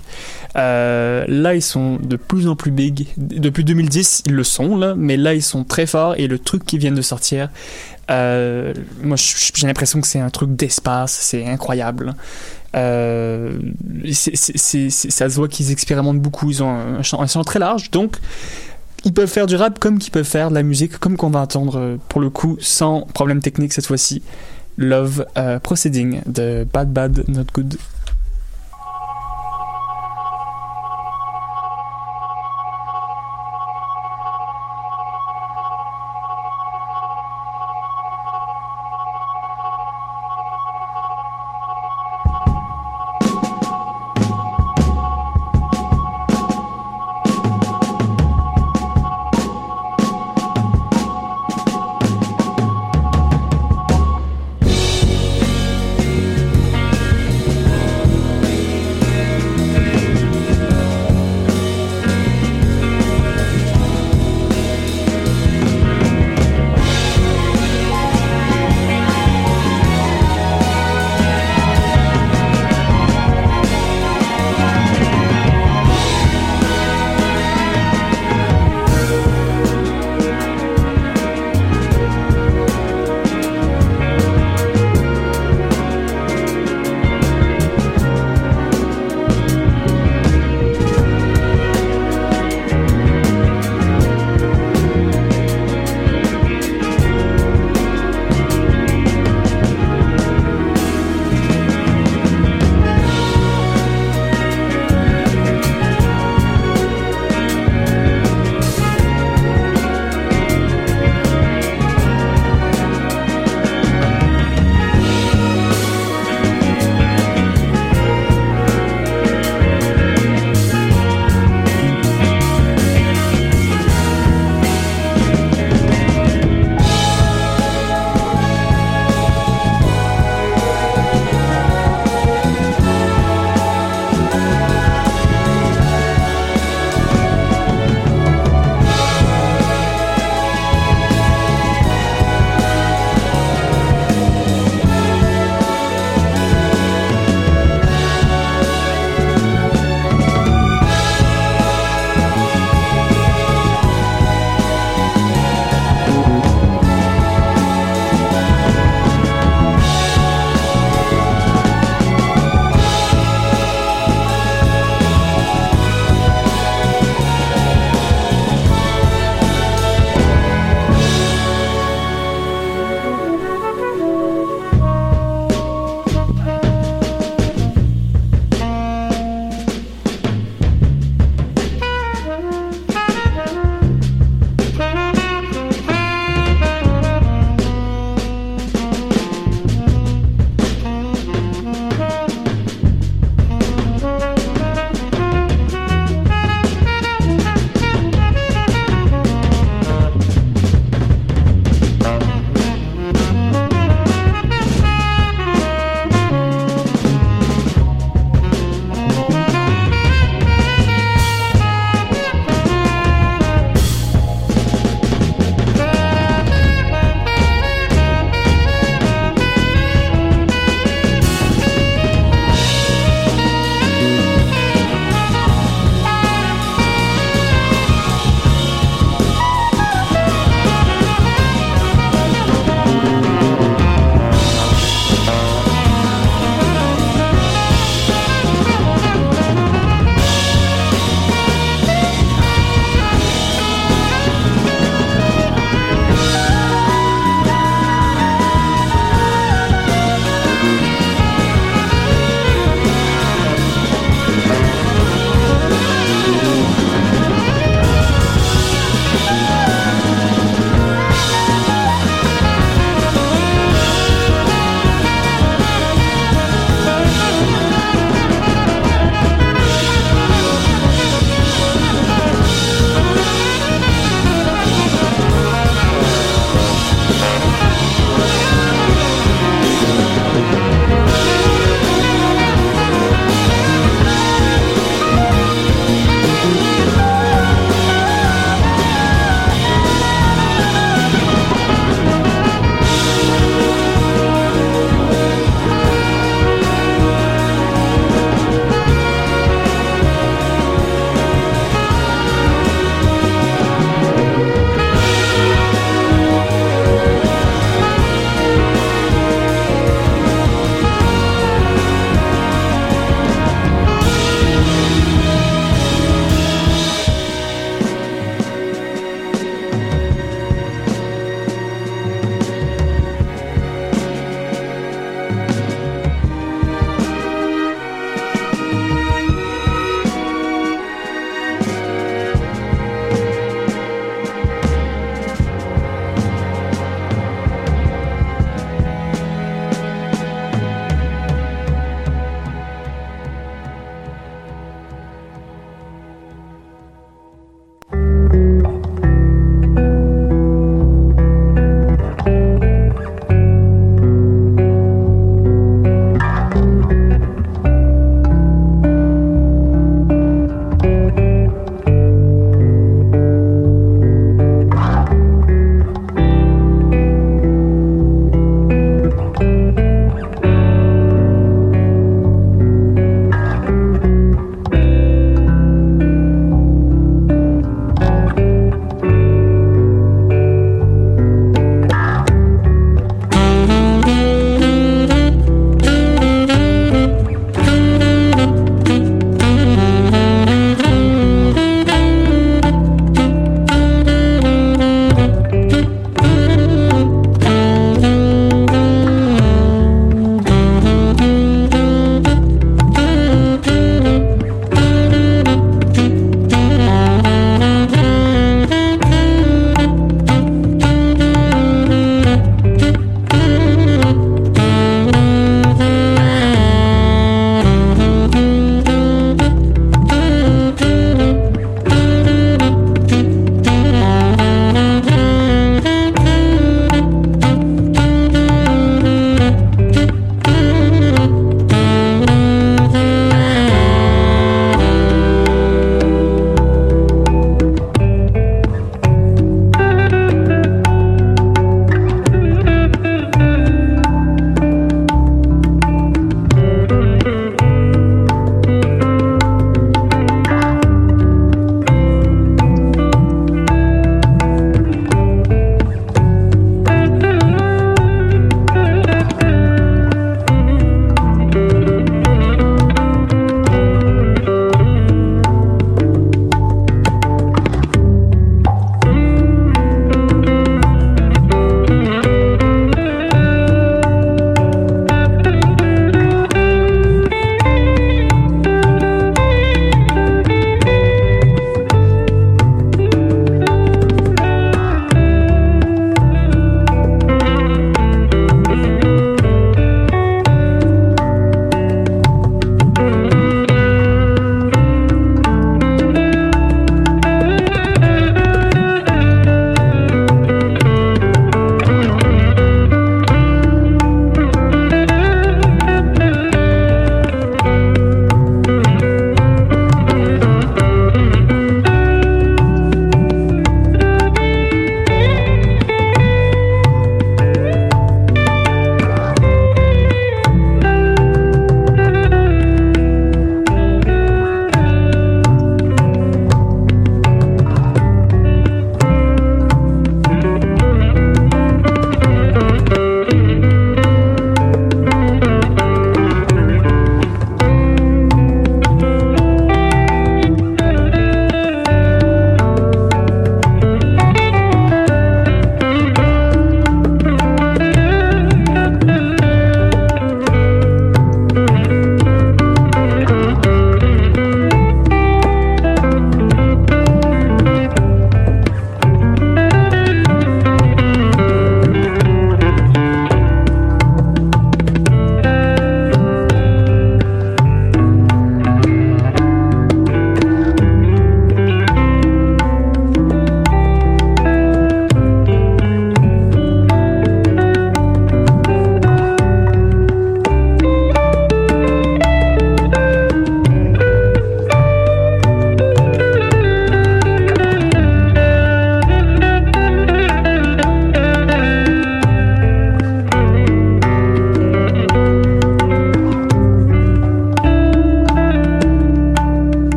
Euh, 0.57 1.23
là, 1.29 1.55
ils 1.55 1.61
sont 1.61 1.95
de 1.95 2.17
plus 2.17 2.49
en 2.49 2.57
plus 2.57 2.71
big. 2.71 3.07
Depuis 3.15 3.63
2010, 3.63 4.23
ils 4.25 4.33
le 4.33 4.43
sont 4.43 4.75
là, 4.75 4.93
mais 4.97 5.15
là, 5.15 5.33
ils 5.33 5.41
sont 5.41 5.63
très 5.63 5.85
forts. 5.85 6.15
Et 6.17 6.27
le 6.27 6.37
truc 6.37 6.65
qui 6.65 6.77
vient 6.77 6.91
de 6.91 7.01
sortir, 7.01 7.49
moi, 8.09 9.15
j'ai 9.15 9.67
l'impression 9.67 10.01
que 10.01 10.07
c'est 10.07 10.19
un 10.19 10.29
truc 10.29 10.53
d'espace. 10.53 11.17
C'est 11.21 11.45
incroyable. 11.45 12.13
Euh, 12.75 13.51
ça 14.11 15.29
se 15.29 15.35
voit 15.35 15.47
qu'ils 15.47 15.71
expérimentent 15.71 16.19
beaucoup. 16.19 16.49
Ils 16.49 16.63
ont 16.63 16.69
un 16.69 17.01
champ, 17.01 17.43
très 17.43 17.59
large, 17.59 17.91
donc 17.91 18.17
ils 19.05 19.13
peuvent 19.13 19.29
faire 19.29 19.47
du 19.47 19.55
rap 19.55 19.79
comme 19.79 19.99
qu'ils 19.99 20.11
peuvent 20.11 20.23
faire 20.23 20.49
de 20.49 20.55
la 20.55 20.63
musique, 20.63 20.97
comme 20.97 21.17
qu'on 21.17 21.29
va 21.29 21.41
entendre 21.41 21.77
euh, 21.77 21.97
pour 22.09 22.21
le 22.21 22.29
coup, 22.29 22.57
sans 22.59 23.01
problème 23.01 23.41
technique 23.41 23.73
cette 23.73 23.85
fois-ci. 23.85 24.21
Love 24.77 25.25
euh, 25.37 25.59
Proceeding 25.59 26.21
de 26.25 26.65
Bad 26.71 26.91
Bad 26.91 27.25
Not 27.27 27.45
Good. 27.53 27.77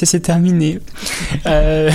La 0.00 0.06
sieste 0.06 0.14
est 0.14 0.20
terminée. 0.26 0.78
Euh, 1.46 1.90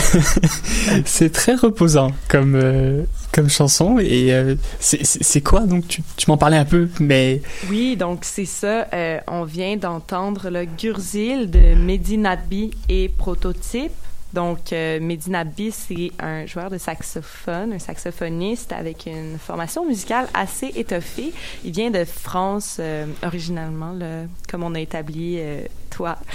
c'est 1.05 1.31
très 1.31 1.55
reposant 1.55 2.11
comme 2.27 2.55
euh, 2.55 3.03
comme 3.31 3.49
chanson 3.49 3.97
et 3.99 4.33
euh, 4.33 4.55
c'est- 4.79 5.41
quoi 5.41 5.61
donc? 5.61 5.87
Tu, 5.87 6.01
tu 6.15 6.29
m'en 6.29 6.37
parlais 6.37 6.57
un 6.57 6.65
peu 6.65 6.87
mais 6.99 7.41
Oui, 7.69 7.97
donc 7.97 8.19
c'est 8.23 8.45
ça. 8.45 8.87
On 9.27 9.43
vient 9.43 9.75
d'entendre 9.77 10.49
le 10.49 10.65
Gurzil 10.65 11.49
de 11.49 11.75
Mehdi 11.75 12.17
Nadbi 12.17 12.71
et 12.89 13.09
Prototype. 13.09 13.91
Donc, 14.35 14.73
euh, 14.73 14.99
Mehdi 14.99 15.31
Nadbi, 15.31 15.71
c'est 15.71 16.11
un 16.19 16.45
joueur 16.45 16.69
de 16.69 16.77
saxophone, 16.77 17.71
un 17.71 17.79
saxophoniste 17.79 18.73
avec 18.73 19.05
une 19.05 19.39
formation 19.39 19.85
musicale 19.85 20.27
assez 20.33 20.73
étoffée. 20.75 21.31
Il 21.63 21.71
vient 21.71 21.89
de 21.89 22.03
France, 22.03 22.75
euh, 22.81 23.05
originalement, 23.23 23.93
là, 23.93 24.23
comme 24.49 24.63
on 24.63 24.75
a 24.75 24.81
établi, 24.81 25.37
euh, 25.39 25.61
toi. 25.89 26.17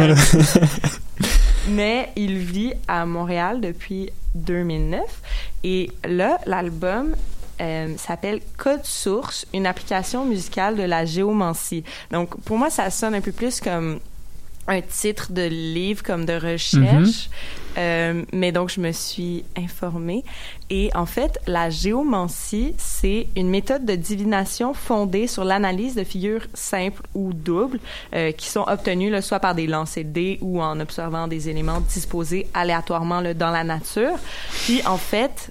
Euh, 0.00 0.14
mais 1.68 2.10
il 2.16 2.38
vit 2.38 2.72
à 2.88 3.04
Montréal 3.04 3.60
depuis 3.60 4.10
2009. 4.34 5.02
Et 5.62 5.90
là, 6.04 6.38
l'album 6.46 7.14
euh, 7.60 7.94
s'appelle 7.98 8.40
Code 8.56 8.84
Source, 8.84 9.46
une 9.52 9.66
application 9.66 10.24
musicale 10.24 10.76
de 10.76 10.82
la 10.82 11.04
géomancie. 11.04 11.84
Donc, 12.10 12.40
pour 12.40 12.56
moi, 12.56 12.70
ça 12.70 12.88
sonne 12.90 13.14
un 13.14 13.20
peu 13.20 13.32
plus 13.32 13.60
comme 13.60 14.00
un 14.68 14.80
titre 14.82 15.32
de 15.32 15.42
livre, 15.42 16.02
comme 16.02 16.24
de 16.24 16.34
recherche. 16.34 17.28
Euh, 17.78 18.22
mais 18.32 18.52
donc, 18.52 18.70
je 18.70 18.80
me 18.80 18.92
suis 18.92 19.44
informée. 19.56 20.24
Et 20.70 20.90
en 20.94 21.06
fait, 21.06 21.38
la 21.46 21.70
géomancie, 21.70 22.74
c'est 22.78 23.26
une 23.36 23.48
méthode 23.48 23.84
de 23.84 23.94
divination 23.94 24.74
fondée 24.74 25.26
sur 25.26 25.44
l'analyse 25.44 25.94
de 25.94 26.04
figures 26.04 26.46
simples 26.54 27.02
ou 27.14 27.32
doubles 27.32 27.80
euh, 28.14 28.32
qui 28.32 28.48
sont 28.48 28.64
obtenues 28.66 29.10
là, 29.10 29.22
soit 29.22 29.40
par 29.40 29.54
des 29.54 29.66
lancers 29.66 30.04
de 30.04 30.10
dés 30.10 30.38
ou 30.40 30.60
en 30.60 30.78
observant 30.80 31.28
des 31.28 31.48
éléments 31.48 31.80
disposés 31.80 32.46
aléatoirement 32.54 33.20
là, 33.20 33.34
dans 33.34 33.50
la 33.50 33.64
nature. 33.64 34.14
Puis, 34.64 34.82
en 34.86 34.98
fait, 34.98 35.50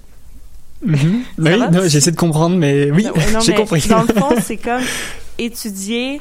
Mhm. 0.82 1.24
oui 1.38 1.88
j'essaie 1.88 2.10
de 2.10 2.16
comprendre 2.16 2.56
mais 2.56 2.90
oui 2.90 3.06
j'ai 3.44 3.54
compris 3.54 3.86
Dans 3.88 4.02
le 4.02 4.14
fond, 4.14 4.34
c'est 4.42 4.56
comme 4.56 4.82
étudier 5.38 6.20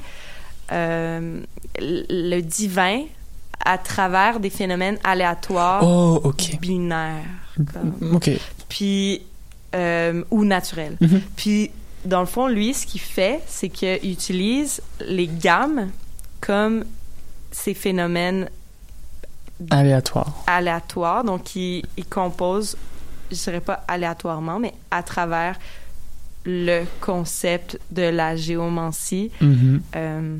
euh, 0.71 1.39
le 1.79 2.39
divin 2.41 3.03
à 3.63 3.77
travers 3.77 4.39
des 4.39 4.49
phénomènes 4.49 4.97
aléatoires 5.03 5.83
oh 5.83 6.19
ok 6.23 6.59
binaires. 6.59 7.23
comme- 7.73 8.15
ok 8.15 8.31
Puis, 8.69 9.21
euh, 9.75 10.23
ou 10.31 10.45
naturels. 10.45 10.95
Mhm. 11.01 11.21
Puis, 11.35 11.71
dans 12.05 12.21
le 12.21 12.25
fond, 12.25 12.47
lui, 12.47 12.73
ce 12.73 12.85
qu'il 12.85 13.01
fait, 13.01 13.41
c'est 13.47 13.69
qu'il 13.69 14.11
utilise 14.11 14.81
les 15.05 15.27
gammes 15.27 15.89
comme 16.41 16.85
ces 17.51 17.73
phénomènes 17.73 18.49
aléatoire 19.69 20.43
aléatoires. 20.47 21.23
Donc, 21.23 21.55
il, 21.55 21.83
il 21.97 22.05
compose, 22.05 22.77
je 23.31 23.35
dirais 23.35 23.59
pas 23.61 23.83
aléatoirement, 23.87 24.59
mais 24.59 24.73
à 24.91 25.03
travers 25.03 25.59
le 26.45 26.85
concept 27.01 27.77
de 27.91 28.03
la 28.03 28.35
géomancie. 28.37 29.29
Mhm. 29.41 29.81
Euh, 29.95 30.37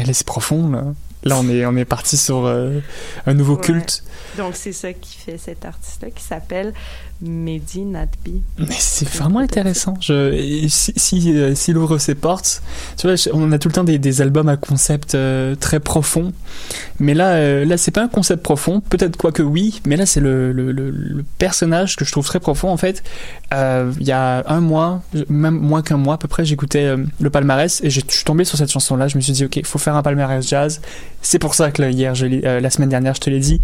Elle 0.00 0.10
est 0.10 0.24
profond 0.24 0.70
là. 0.70 0.84
Là, 1.24 1.36
on 1.40 1.48
est, 1.48 1.66
on 1.66 1.76
est 1.76 1.84
parti 1.84 2.16
sur 2.16 2.46
euh, 2.46 2.78
un 3.26 3.34
nouveau 3.34 3.56
Ouais. 3.56 3.60
culte. 3.62 4.04
Donc, 4.38 4.56
c'est 4.56 4.72
ça 4.72 4.92
qui 4.94 5.16
fait 5.18 5.36
cet 5.38 5.64
artiste-là 5.66 6.08
qui 6.10 6.22
s'appelle 6.22 6.72
Mehdi 7.20 7.80
Nadbi. 7.80 8.40
Mais 8.58 8.66
c'est 8.78 9.08
vraiment 9.08 9.40
intéressant. 9.40 9.94
Je, 10.00 10.66
si, 10.68 10.92
si, 10.96 11.36
euh, 11.36 11.54
s'il 11.54 11.76
ouvre 11.76 11.98
ses 11.98 12.14
portes, 12.14 12.62
tu 12.96 13.06
vois, 13.08 13.16
je- 13.16 13.28
on 13.32 13.50
a 13.52 13.58
tout 13.58 13.68
le 13.68 13.74
temps 13.74 13.84
des, 13.84 13.98
des 13.98 14.22
albums 14.22 14.48
à 14.48 14.56
concept 14.56 15.14
euh, 15.16 15.54
très 15.56 15.80
profond. 15.80 16.32
Mais 17.00 17.14
là, 17.14 17.32
euh, 17.32 17.64
là, 17.64 17.76
c'est 17.76 17.90
pas 17.90 18.02
un 18.02 18.08
concept 18.08 18.42
profond. 18.42 18.80
Peut-être 18.80 19.16
quoi 19.16 19.32
que 19.32 19.42
oui, 19.42 19.80
mais 19.84 19.96
là, 19.96 20.06
c'est 20.06 20.20
le, 20.20 20.52
le, 20.52 20.70
le, 20.72 20.90
le 20.90 21.24
personnage 21.38 21.96
que 21.96 22.04
je 22.04 22.12
trouve 22.12 22.24
très 22.26 22.40
profond. 22.40 22.68
En 22.70 22.76
fait, 22.76 23.02
euh, 23.52 23.92
il 24.00 24.06
y 24.06 24.12
a 24.12 24.44
un 24.46 24.60
mois, 24.60 25.02
même 25.28 25.58
moins 25.58 25.82
qu'un 25.82 25.96
mois 25.96 26.14
à 26.14 26.18
peu 26.18 26.28
près, 26.28 26.44
j'écoutais 26.44 26.94
le 27.20 27.30
palmarès 27.30 27.80
et 27.82 27.90
je 27.90 28.00
suis 28.06 28.24
tombé 28.24 28.44
sur 28.44 28.56
cette 28.58 28.70
chanson-là. 28.70 29.08
Je 29.08 29.16
me 29.16 29.22
suis 29.22 29.32
dit, 29.32 29.44
ok, 29.44 29.56
il 29.56 29.66
faut 29.66 29.78
faire 29.78 29.96
un 29.96 30.02
palmarès 30.02 30.46
jazz. 30.46 30.80
C'est 31.20 31.40
pour 31.40 31.54
ça 31.56 31.72
que 31.72 31.82
là, 31.82 31.90
hier, 31.90 32.14
je 32.14 32.26
la 32.26 32.70
semaine 32.70 32.88
dernière, 32.90 33.14
je 33.16 33.20
te 33.20 33.28
l'ai 33.30 33.40
dit. 33.40 33.60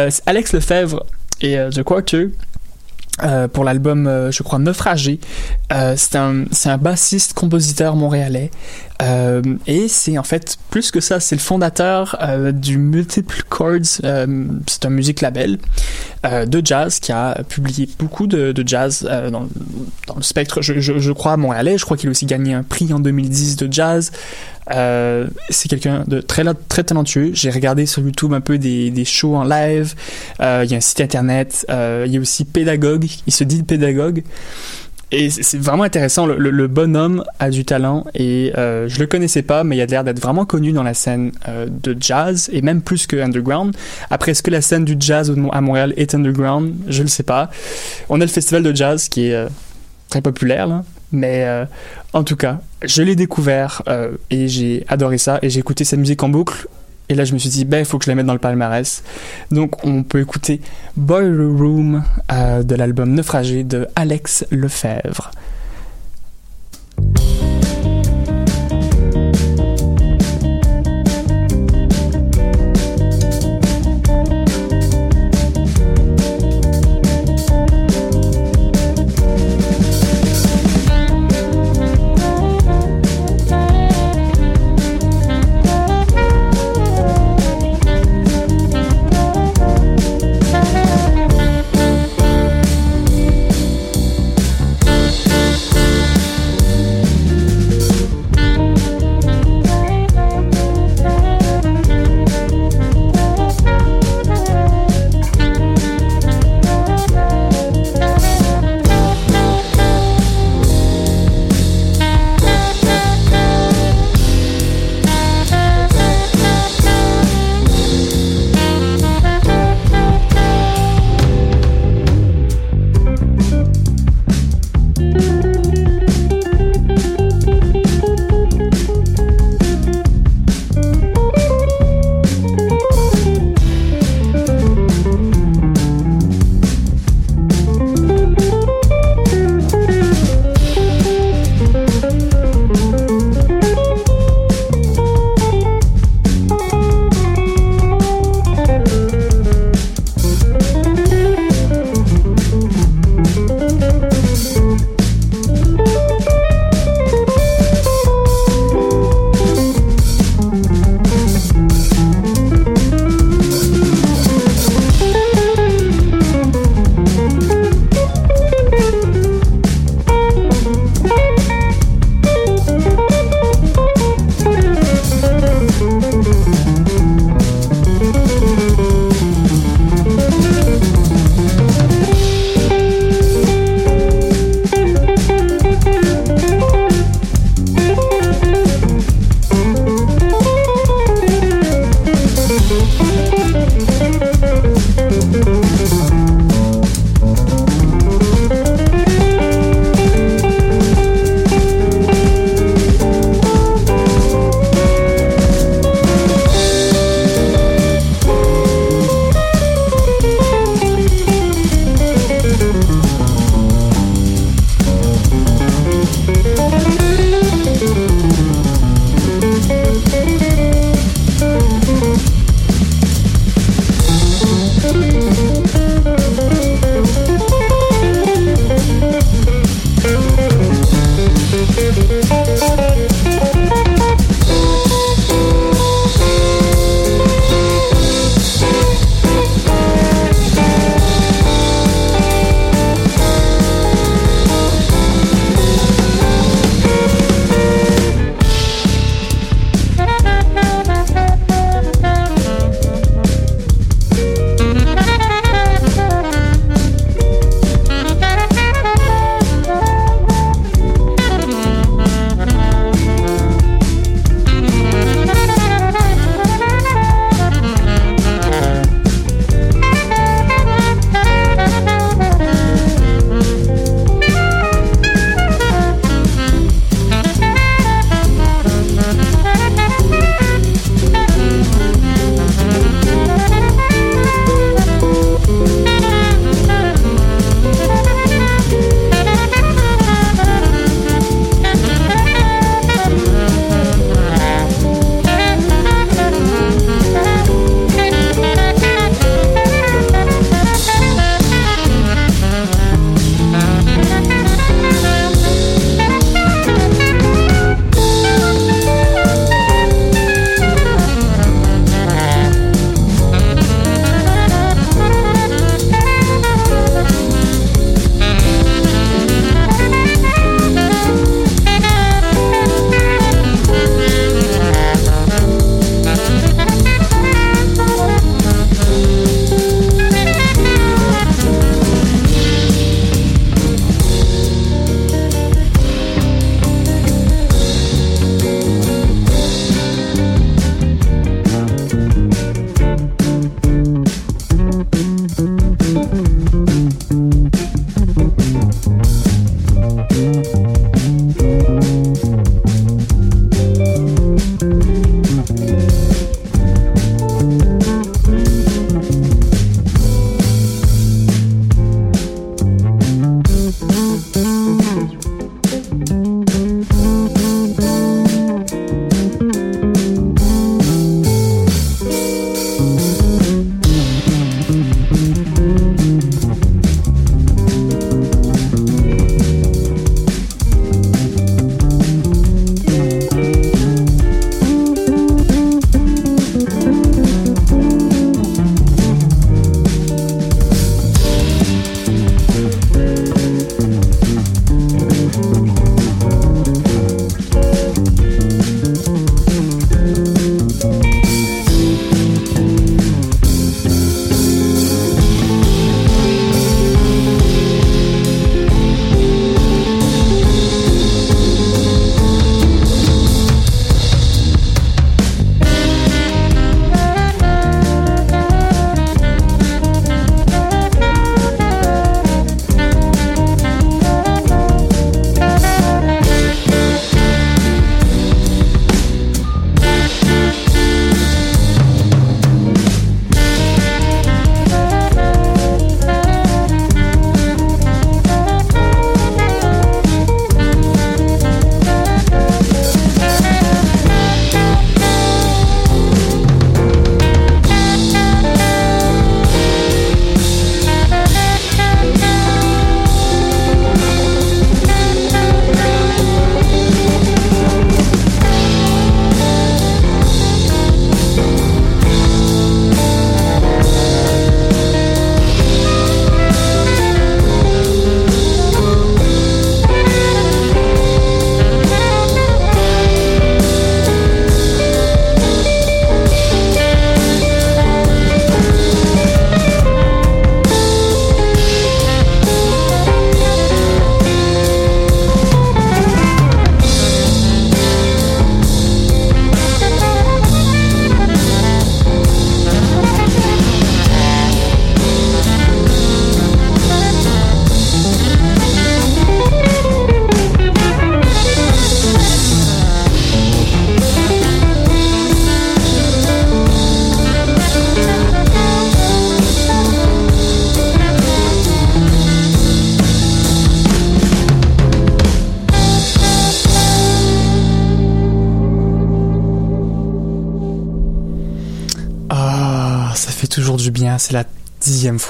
Euh, 0.00 0.10
Alex 0.26 0.52
Lefebvre 0.52 1.04
et 1.40 1.58
euh, 1.58 1.70
crois 1.84 2.02
que 2.02 2.30
euh, 3.22 3.48
pour 3.48 3.64
l'album, 3.64 4.30
je 4.30 4.42
crois, 4.42 4.58
Naufragé. 4.58 5.20
C'est 5.70 6.16
un, 6.16 6.44
un 6.64 6.78
bassiste, 6.78 7.34
compositeur 7.34 7.94
montréalais. 7.94 8.50
Et 9.66 9.88
c'est 9.88 10.16
en 10.16 10.22
fait 10.22 10.56
plus 10.70 10.90
que 10.90 11.00
ça, 11.00 11.20
c'est 11.20 11.34
le 11.34 11.40
fondateur 11.40 12.16
du 12.54 12.78
Multiple 12.78 13.42
Chords. 13.50 14.00
c'est 14.66 14.84
un 14.86 14.90
musique 14.90 15.20
label 15.20 15.58
de 16.24 16.62
jazz 16.64 16.98
qui 16.98 17.12
a 17.12 17.42
publié 17.46 17.90
beaucoup 17.98 18.26
de, 18.26 18.54
jazz 18.64 19.02
dans, 19.02 19.48
le 20.16 20.22
spectre, 20.22 20.62
je 20.62 21.12
crois, 21.12 21.36
montréalais. 21.36 21.76
Je 21.76 21.84
crois 21.84 21.98
qu'il 21.98 22.08
a 22.08 22.12
aussi 22.12 22.26
gagné 22.26 22.54
un 22.54 22.62
prix 22.62 22.90
en 22.90 23.00
2010 23.00 23.56
de 23.56 23.70
jazz. 23.70 24.12
Euh, 24.70 25.26
c'est 25.48 25.68
quelqu'un 25.68 26.04
de 26.06 26.20
très, 26.20 26.44
très 26.68 26.84
talentueux. 26.84 27.30
J'ai 27.34 27.50
regardé 27.50 27.86
sur 27.86 28.02
YouTube 28.02 28.32
un 28.32 28.40
peu 28.40 28.58
des, 28.58 28.90
des 28.90 29.04
shows 29.04 29.36
en 29.36 29.44
live. 29.44 29.94
Euh, 30.40 30.62
il 30.64 30.70
y 30.70 30.74
a 30.74 30.78
un 30.78 30.80
site 30.80 31.00
internet. 31.00 31.66
Euh, 31.70 32.04
il 32.06 32.12
y 32.12 32.16
a 32.16 32.20
aussi 32.20 32.44
pédagogue. 32.44 33.06
Il 33.26 33.32
se 33.32 33.44
dit 33.44 33.62
pédagogue. 33.62 34.22
Et 35.12 35.28
c'est 35.28 35.58
vraiment 35.58 35.82
intéressant. 35.82 36.24
Le, 36.24 36.66
bonhomme 36.68 37.24
a 37.40 37.50
du 37.50 37.64
talent 37.64 38.04
et 38.14 38.52
je 38.54 38.96
le 39.00 39.06
connaissais 39.06 39.42
pas, 39.42 39.64
mais 39.64 39.76
il 39.76 39.80
a 39.80 39.86
l'air 39.86 40.04
d'être 40.04 40.20
vraiment 40.20 40.44
connu 40.44 40.70
dans 40.70 40.84
la 40.84 40.94
scène 40.94 41.32
de 41.48 41.96
jazz 41.98 42.48
et 42.52 42.62
même 42.62 42.80
plus 42.80 43.08
que 43.08 43.16
underground. 43.16 43.74
Après, 44.08 44.30
est-ce 44.30 44.44
que 44.44 44.52
la 44.52 44.60
scène 44.60 44.84
du 44.84 44.94
jazz 45.00 45.34
à 45.50 45.60
Montréal 45.60 45.94
est 45.96 46.14
underground? 46.14 46.74
Je 46.86 47.02
le 47.02 47.08
sais 47.08 47.24
pas. 47.24 47.50
On 48.08 48.20
a 48.20 48.24
le 48.24 48.30
festival 48.30 48.62
de 48.62 48.72
jazz 48.72 49.08
qui 49.08 49.30
est 49.30 49.48
très 50.10 50.20
populaire 50.20 50.68
là, 50.68 50.84
mais 51.10 51.66
en 52.12 52.24
tout 52.24 52.36
cas, 52.36 52.60
je 52.82 53.02
l'ai 53.02 53.16
découvert 53.16 53.82
euh, 53.88 54.12
et 54.30 54.48
j'ai 54.48 54.84
adoré 54.88 55.18
ça 55.18 55.38
et 55.42 55.50
j'ai 55.50 55.60
écouté 55.60 55.84
sa 55.84 55.96
musique 55.96 56.22
en 56.22 56.28
boucle. 56.28 56.66
Et 57.08 57.14
là, 57.14 57.24
je 57.24 57.34
me 57.34 57.38
suis 57.38 57.50
dit, 57.50 57.64
ben, 57.64 57.78
il 57.78 57.84
faut 57.84 57.98
que 57.98 58.04
je 58.04 58.10
la 58.10 58.14
mette 58.14 58.26
dans 58.26 58.34
le 58.34 58.38
palmarès. 58.38 59.02
Donc, 59.50 59.84
on 59.84 60.04
peut 60.04 60.20
écouter 60.20 60.60
Boiler 60.96 61.44
Room 61.44 62.04
euh, 62.30 62.62
de 62.62 62.74
l'album 62.76 63.12
Naufragé 63.12 63.64
de 63.64 63.88
Alex 63.96 64.46
Lefebvre. 64.50 65.32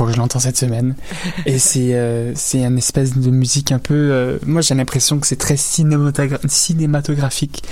Que 0.06 0.12
je 0.12 0.18
l'entends 0.18 0.40
cette 0.40 0.56
semaine. 0.56 0.94
Et 1.46 1.58
c'est 1.68 1.94
euh, 1.94 2.32
c'est 2.34 2.62
une 2.64 2.78
espèce 2.78 3.16
de 3.16 3.30
musique 3.30 3.72
un 3.72 3.78
peu... 3.78 3.94
euh, 3.94 4.38
moi, 4.46 4.60
j'ai 4.62 4.74
l'impression 4.74 5.18
que 5.18 5.26
c'est 5.26 5.36
très 5.36 5.54
cinématogra- 5.54 6.46
cinématographique 6.48 7.62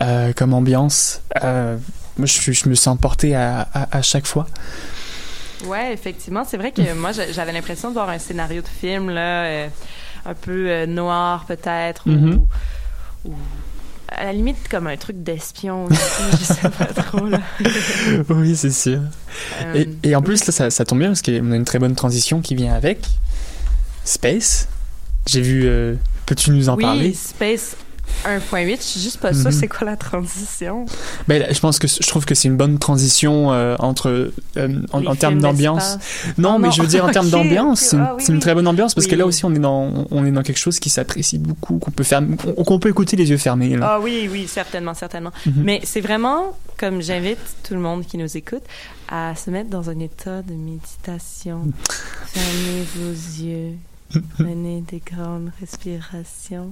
euh, 0.00 0.32
comme 0.32 0.54
ambiance. 0.54 1.20
Euh, 1.42 1.76
moi, 2.18 2.26
je, 2.26 2.68
me 2.68 2.74
sens 2.74 2.96
porté 3.00 3.34
à, 3.34 3.68
à, 3.74 3.98
à 3.98 4.02
chaque 4.02 4.26
fois. 4.26 4.46
Ouais, 5.66 5.92
effectivement. 5.92 6.44
C'est 6.46 6.56
vrai 6.56 6.72
que 6.72 6.94
moi, 6.94 7.12
j'a- 7.12 7.32
j'avais 7.32 7.52
l'impression 7.52 7.88
de 7.88 7.94
voir 7.94 8.08
un 8.10 8.18
scénario 8.18 8.60
de 8.62 8.68
film, 8.68 9.10
là, 9.10 9.66
un 10.26 10.34
peu 10.34 10.68
euh, 10.70 10.86
noir, 10.86 11.44
peut-être, 11.46 12.08
Mhm. 12.08 12.34
ou 12.34 12.46
à 14.08 14.24
la 14.24 14.32
limite 14.32 14.68
comme 14.70 14.86
un 14.86 14.96
truc 14.96 15.22
d'espion 15.22 15.84
aussi, 15.86 15.98
je 16.38 16.44
sais 16.44 16.68
pas 16.70 16.86
trop, 16.86 17.26
là. 17.26 17.40
oui, 18.30 18.56
c'est 18.56 18.70
sûr. 18.70 19.00
Euh, 19.62 19.84
Et, 20.02 20.10
et 20.10 20.16
en 20.16 20.22
plus, 20.22 20.44
là, 20.46 20.52
ça, 20.52 20.70
ça 20.70 20.84
tombe 20.84 20.98
bien 21.00 21.08
parce 21.08 21.22
qu'on 21.22 21.52
a 21.52 21.56
une 21.56 21.64
très 21.64 21.78
bonne 21.78 21.94
transition 21.94 22.40
qui 22.40 22.54
vient 22.54 22.74
avec. 22.74 23.06
Space. 24.04 24.68
J'ai 25.26 25.40
vu... 25.40 25.62
euh, 25.66 25.94
Peux-tu 26.26 26.50
nous 26.50 26.68
en 26.68 26.76
oui, 26.76 26.82
parler? 26.84 27.12
Space 27.14 27.76
1.8, 28.24 28.76
je 28.78 28.82
suis 28.82 29.00
juste 29.00 29.18
pas 29.18 29.32
sûre 29.34 29.46
Mhm. 29.46 29.52
c'est 29.52 29.68
quoi 29.68 29.86
la 29.86 29.96
transition. 29.96 30.86
Ben, 31.28 31.40
là, 31.40 31.52
je 31.52 31.60
pense 31.60 31.78
que 31.78 31.86
je 31.88 32.06
trouve 32.08 32.24
que 32.24 32.34
c'est 32.34 32.48
une 32.48 32.56
bonne 32.56 32.78
transition 32.78 33.52
euh, 33.52 33.76
entre 33.78 34.30
euh, 34.56 34.82
en, 34.92 35.14
termes 35.14 35.40
d'ambiance. 35.40 35.98
Non, 36.38 36.54
Oh 36.56 36.58
mais 36.58 36.68
non. 36.68 36.72
je 36.72 36.82
veux 36.82 36.88
dire 36.88 37.04
en 37.04 37.10
termes 37.12 37.28
d'ambiance, 37.30 37.82
ok. 37.82 37.88
c'est 37.90 37.96
une, 37.96 38.02
Ah 38.02 38.14
oui, 38.16 38.22
c'est 38.24 38.28
une 38.32 38.34
oui. 38.36 38.40
très 38.40 38.54
bonne 38.54 38.66
ambiance 38.66 38.94
parce 38.94 39.06
que 39.06 39.14
là 39.14 39.26
aussi 39.26 39.44
on 39.44 39.54
est 39.54 39.58
dans 39.58 40.06
on 40.10 40.24
est 40.24 40.30
dans 40.32 40.42
quelque 40.42 40.58
chose 40.58 40.78
qui 40.80 40.90
s'apprécie 40.90 41.38
beaucoup, 41.38 41.78
qu'on 41.78 41.90
peut 41.90 42.04
faire, 42.04 42.22
qu'on 42.66 42.78
peut 42.78 42.88
écouter 42.88 43.16
les 43.16 43.28
yeux 43.30 43.36
fermés. 43.36 43.76
Là. 43.76 43.86
Ah 43.94 44.00
oui, 44.00 44.28
oui, 44.30 44.46
certainement, 44.48 44.94
certainement. 44.94 45.32
Mhm. 45.46 45.54
Mais 45.64 45.80
c'est 45.84 46.00
vraiment 46.00 46.56
comme 46.78 47.02
j'invite 47.02 47.38
tout 47.66 47.74
le 47.74 47.80
monde 47.80 48.04
qui 48.06 48.18
nous 48.18 48.36
écoute 48.36 48.62
à 49.08 49.34
se 49.36 49.50
mettre 49.50 49.70
dans 49.70 49.90
un 49.90 49.98
état 50.00 50.42
de 50.42 50.54
méditation. 50.54 51.60
Fermez 52.26 52.84
vos 52.96 53.12
yeux. 53.44 53.72
Prenez 54.38 54.82
des 54.82 55.00
grandes 55.00 55.50
respirations. 55.60 56.70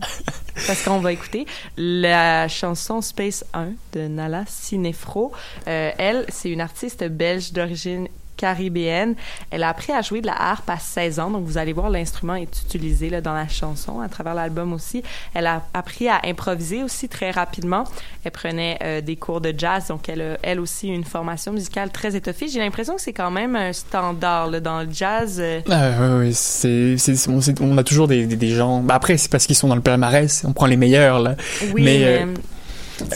Parce 0.66 0.82
qu'on 0.84 1.00
va 1.00 1.12
écouter 1.12 1.46
la 1.76 2.46
chanson 2.48 3.00
Space 3.00 3.44
1 3.52 3.72
de 3.94 4.06
Nala 4.06 4.44
Cinefro. 4.46 5.32
Euh, 5.66 5.90
elle, 5.98 6.24
c'est 6.28 6.50
une 6.50 6.60
artiste 6.60 7.04
belge 7.04 7.52
d'origine 7.52 8.08
caribéenne. 8.36 9.14
Elle 9.50 9.62
a 9.62 9.68
appris 9.68 9.92
à 9.92 10.02
jouer 10.02 10.20
de 10.20 10.26
la 10.26 10.40
harpe 10.40 10.68
à 10.70 10.78
16 10.78 11.20
ans, 11.20 11.30
donc 11.30 11.44
vous 11.44 11.58
allez 11.58 11.72
voir 11.72 11.90
l'instrument 11.90 12.34
est 12.34 12.60
utilisé 12.66 13.10
là, 13.10 13.20
dans 13.20 13.34
la 13.34 13.48
chanson, 13.48 14.00
à 14.00 14.08
travers 14.08 14.34
l'album 14.34 14.72
aussi. 14.72 15.02
Elle 15.34 15.46
a 15.46 15.62
appris 15.74 16.08
à 16.08 16.20
improviser 16.24 16.82
aussi 16.82 17.08
très 17.08 17.30
rapidement. 17.30 17.84
Elle 18.24 18.30
prenait 18.32 18.78
euh, 18.82 19.00
des 19.00 19.16
cours 19.16 19.40
de 19.40 19.54
jazz, 19.56 19.88
donc 19.88 20.08
elle 20.08 20.20
a 20.22 20.36
elle 20.42 20.60
aussi 20.60 20.88
une 20.88 21.04
formation 21.04 21.52
musicale 21.52 21.90
très 21.90 22.16
étoffée. 22.16 22.48
J'ai 22.48 22.58
l'impression 22.60 22.94
que 22.96 23.00
c'est 23.02 23.12
quand 23.12 23.30
même 23.30 23.56
un 23.56 23.72
standard 23.72 24.48
là, 24.50 24.60
dans 24.60 24.80
le 24.82 24.88
jazz. 24.92 25.36
euh, 25.40 25.60
Ah, 25.70 26.18
ouais, 26.18 26.30
c'est, 26.32 26.96
c'est- 26.98 27.28
on, 27.28 27.40
c'est- 27.40 27.60
on 27.60 27.76
a 27.78 27.84
toujours 27.84 28.08
des, 28.08 28.26
des, 28.26 28.36
des 28.36 28.50
gens. 28.50 28.80
ben 28.80 28.94
après, 28.94 29.16
c'est 29.16 29.30
parce 29.30 29.46
qu'ils 29.46 29.56
sont 29.56 29.68
dans 29.68 29.74
le 29.76 29.80
palmarès. 29.82 30.44
On 30.46 30.52
prend 30.52 30.66
les 30.66 30.76
meilleurs 30.76 31.20
là. 31.20 31.36
Oui, 31.72 31.82
Mais, 31.82 31.98
mais, 31.98 32.04
euh, 32.22 32.26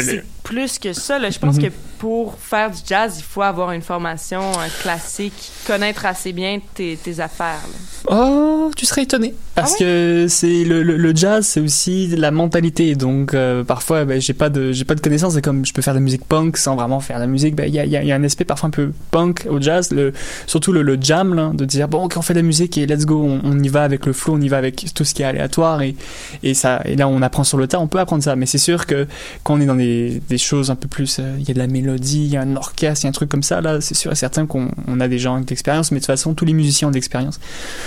c'est 0.00 0.24
plus 0.42 0.78
que 0.78 0.92
ça. 0.92 1.18
Là. 1.18 1.30
Je 1.30 1.38
pense 1.38 1.56
Mhm. 1.56 1.62
que 1.68 1.72
pour 1.98 2.36
faire 2.38 2.70
du 2.70 2.78
jazz, 2.86 3.14
il 3.18 3.22
faut 3.24 3.42
avoir 3.42 3.72
une 3.72 3.82
formation 3.82 4.40
euh, 4.40 4.66
classique, 4.82 5.50
connaître 5.66 6.06
assez 6.06 6.32
bien 6.32 6.60
tes, 6.74 6.96
tes 6.96 7.20
affaires. 7.20 7.60
là. 7.66 8.08
Oh, 8.08 8.70
tu 8.76 8.86
serais 8.86 9.02
étonné. 9.02 9.34
Parce 9.54 9.74
Ah 9.74 9.78
que 9.80 10.26
c'est 10.28 10.64
le, 10.64 10.82
le, 10.82 10.96
le 10.96 11.16
jazz, 11.16 11.46
c'est 11.46 11.60
aussi 11.60 12.08
de 12.08 12.16
la 12.16 12.30
mentalité. 12.30 12.94
Donc 12.94 13.32
euh, 13.34 13.64
parfois, 13.64 14.04
ben, 14.04 14.20
j'ai 14.20 14.34
pas 14.34 14.50
de 14.50 14.70
j'ai 14.72 14.84
pas 14.84 14.94
de 14.94 15.00
connaissances. 15.00 15.34
C'est 15.34 15.42
comme 15.42 15.64
je 15.64 15.72
peux 15.72 15.82
faire 15.82 15.94
de 15.94 15.98
la 15.98 16.04
musique 16.04 16.24
punk 16.26 16.56
sans 16.58 16.76
vraiment 16.76 17.00
faire 17.00 17.16
de 17.16 17.22
la 17.22 17.26
musique. 17.26 17.54
Ben, 17.56 17.64
Il 17.66 17.74
y, 17.74 17.78
a, 17.78 17.84
il 17.84 17.90
y 17.90 17.96
a- 17.96 18.02
il 18.02 18.08
y 18.08 18.12
a 18.12 18.16
un 18.16 18.24
aspect 18.24 18.44
parfois 18.44 18.68
un 18.68 18.70
peu 18.70 18.92
punk 19.10 19.46
au 19.48 19.60
jazz. 19.60 19.90
Le, 19.92 20.12
surtout 20.46 20.72
le, 20.72 20.82
le 20.82 20.98
jam, 21.00 21.34
là, 21.34 21.50
de 21.54 21.64
dire 21.64 21.88
bon, 21.88 22.04
ok, 22.04 22.14
on 22.16 22.22
fait 22.22 22.34
de 22.34 22.38
la 22.40 22.42
musique 22.44 22.76
et 22.78 22.86
let's 22.86 23.06
go, 23.06 23.22
on, 23.24 23.40
on 23.44 23.58
y 23.62 23.68
va 23.68 23.82
avec 23.82 24.04
le 24.06 24.12
flow, 24.12 24.34
on 24.34 24.40
y 24.40 24.48
va 24.48 24.58
avec 24.58 24.92
tout 24.94 25.04
ce 25.04 25.14
qui 25.14 25.22
est 25.22 25.26
aléatoire 25.26 25.80
et 25.82 25.96
et 26.42 26.52
ça 26.54 26.82
et 26.84 26.94
là 26.96 27.08
on 27.08 27.22
apprend 27.22 27.44
sur 27.44 27.56
le 27.58 27.66
tas. 27.66 27.80
On 27.80 27.88
peut 27.88 27.98
apprendre 27.98 28.22
ça, 28.22 28.36
mais 28.36 28.46
c'est 28.46 28.58
sûr 28.58 28.86
que 28.86 29.06
quand 29.42 29.54
on 29.54 29.60
est 29.60 29.66
dans 29.66 29.74
des, 29.74 30.20
des 30.28 30.38
choses 30.38 30.70
un 30.70 30.76
peu 30.76 30.86
plus, 30.88 31.18
euh, 31.18 31.34
il 31.38 31.48
y 31.48 31.50
a 31.50 31.54
de 31.54 31.58
la 31.58 31.66
mélodie, 31.66 31.85
il 31.94 32.26
y 32.26 32.36
a 32.36 32.40
un 32.40 32.56
orchestre, 32.56 33.04
il 33.04 33.06
y 33.06 33.08
a 33.08 33.10
un 33.10 33.12
truc 33.12 33.28
comme 33.28 33.42
ça. 33.42 33.60
Là, 33.60 33.80
c'est 33.80 33.94
sûr 33.94 34.12
et 34.12 34.16
certain 34.16 34.46
qu'on 34.46 34.70
on 34.86 35.00
a 35.00 35.08
des 35.08 35.18
gens 35.18 35.34
avec 35.34 35.46
d'expérience, 35.46 35.92
mais 35.92 35.98
de 35.98 36.02
toute 36.02 36.06
façon, 36.06 36.34
tous 36.34 36.44
les 36.44 36.52
musiciens 36.52 36.88
ont 36.88 36.90
d'expérience. 36.90 37.38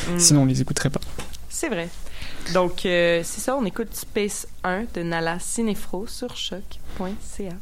Mm. 0.09 0.19
Sinon, 0.19 0.41
on 0.43 0.45
les 0.45 0.61
écouterait 0.61 0.89
pas. 0.89 1.01
C'est 1.49 1.69
vrai. 1.69 1.89
Donc, 2.53 2.85
euh, 2.85 3.21
c'est 3.23 3.41
ça, 3.41 3.55
on 3.55 3.65
écoute 3.65 3.93
Space 3.93 4.47
1 4.63 4.85
de 4.95 5.03
Nala 5.03 5.39
Cinefro 5.39 6.07
sur 6.07 6.35
choc.ca. 6.35 7.55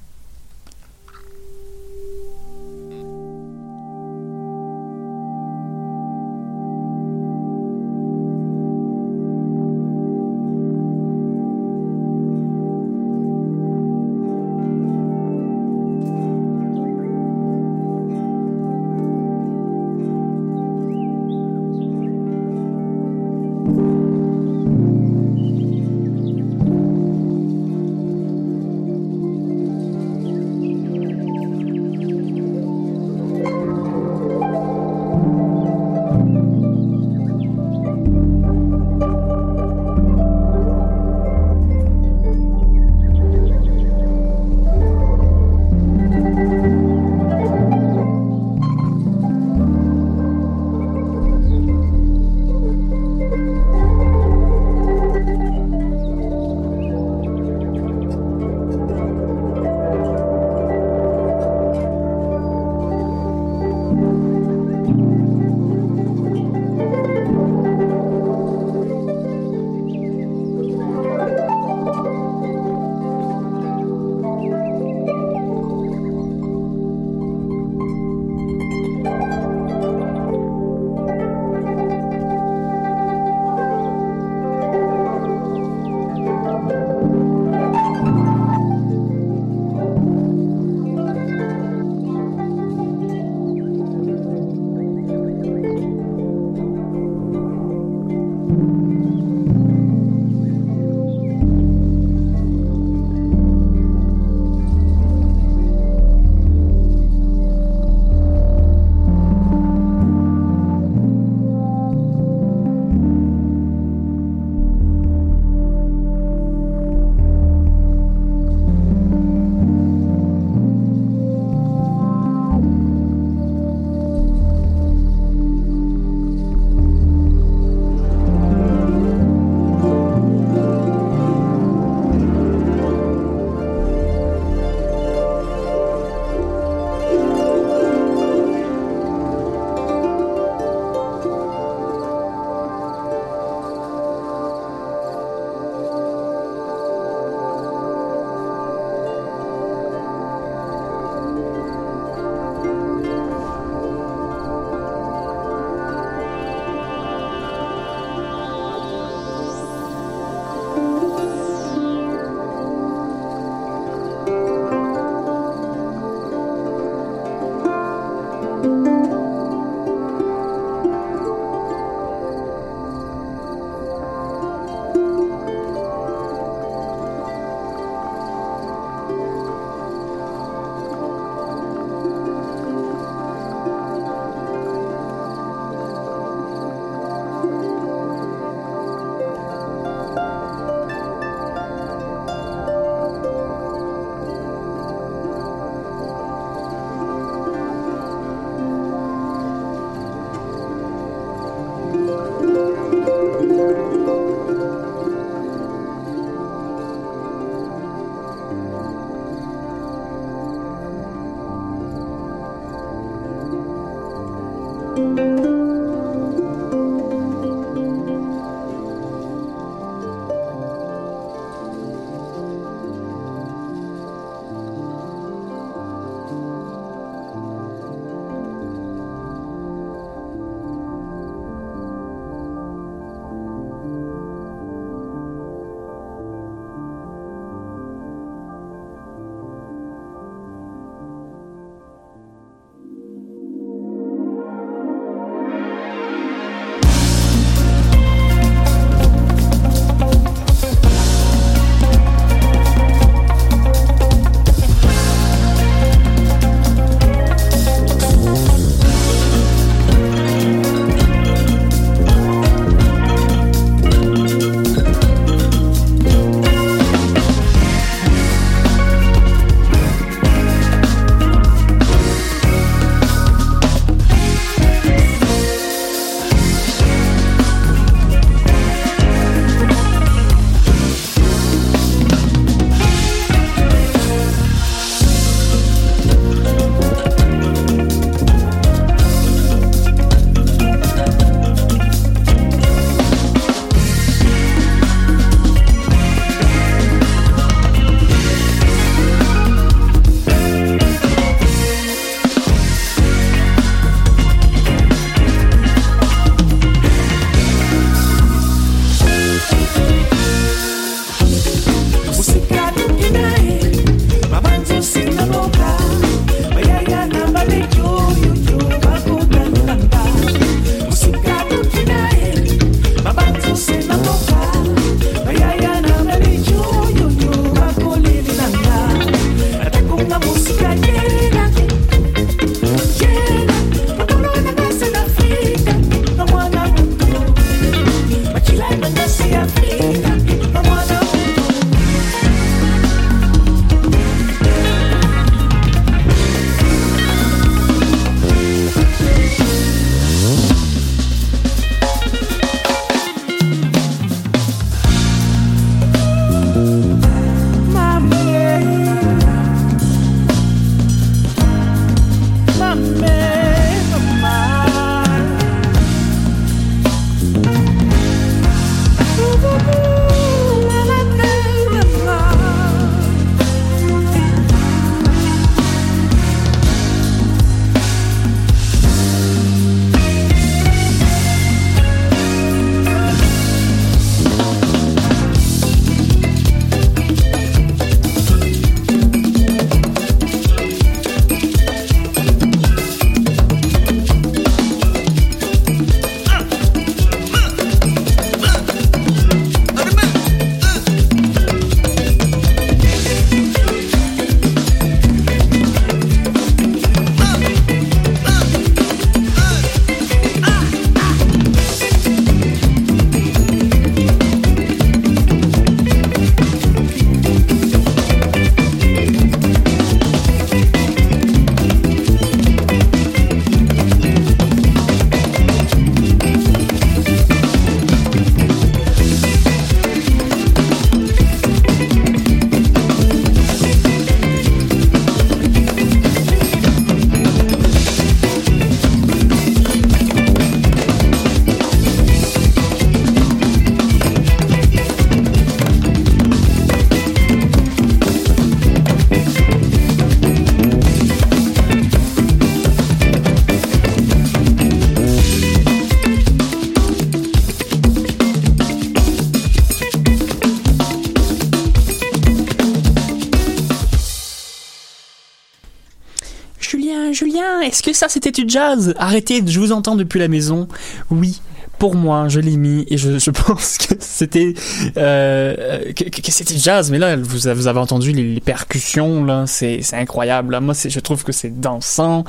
est-ce 467.67 467.83
que 467.83 467.93
ça 467.93 468.09
c'était 468.09 468.31
du 468.31 468.45
jazz? 468.47 468.93
Arrêtez, 468.97 469.43
je 469.45 469.59
vous 469.59 469.71
entends 469.71 469.95
depuis 469.95 470.19
la 470.19 470.27
maison. 470.27 470.67
Oui, 471.11 471.41
pour 471.77 471.95
moi, 471.95 472.27
je 472.27 472.39
l'ai 472.39 472.57
mis 472.57 472.85
et 472.89 472.97
je, 472.97 473.31
pense 473.31 473.77
que 473.77 473.95
c'était 473.99 474.53
euh, 474.97 475.91
que, 475.93 476.31
c'était 476.31 476.57
jazz. 476.57 476.91
Mais 476.91 476.97
là, 476.97 477.15
vous, 477.15 477.47
avez 477.47 477.79
entendu 477.79 478.11
les, 478.11 478.39
percussions 478.39 479.23
là, 479.23 479.45
c'est 479.47 479.81
incroyable. 479.93 480.57
Moi, 480.59 480.73
je 480.87 480.99
trouve 480.99 481.23
que 481.23 481.31
c'est 481.31 481.59
dansant. 481.59 482.23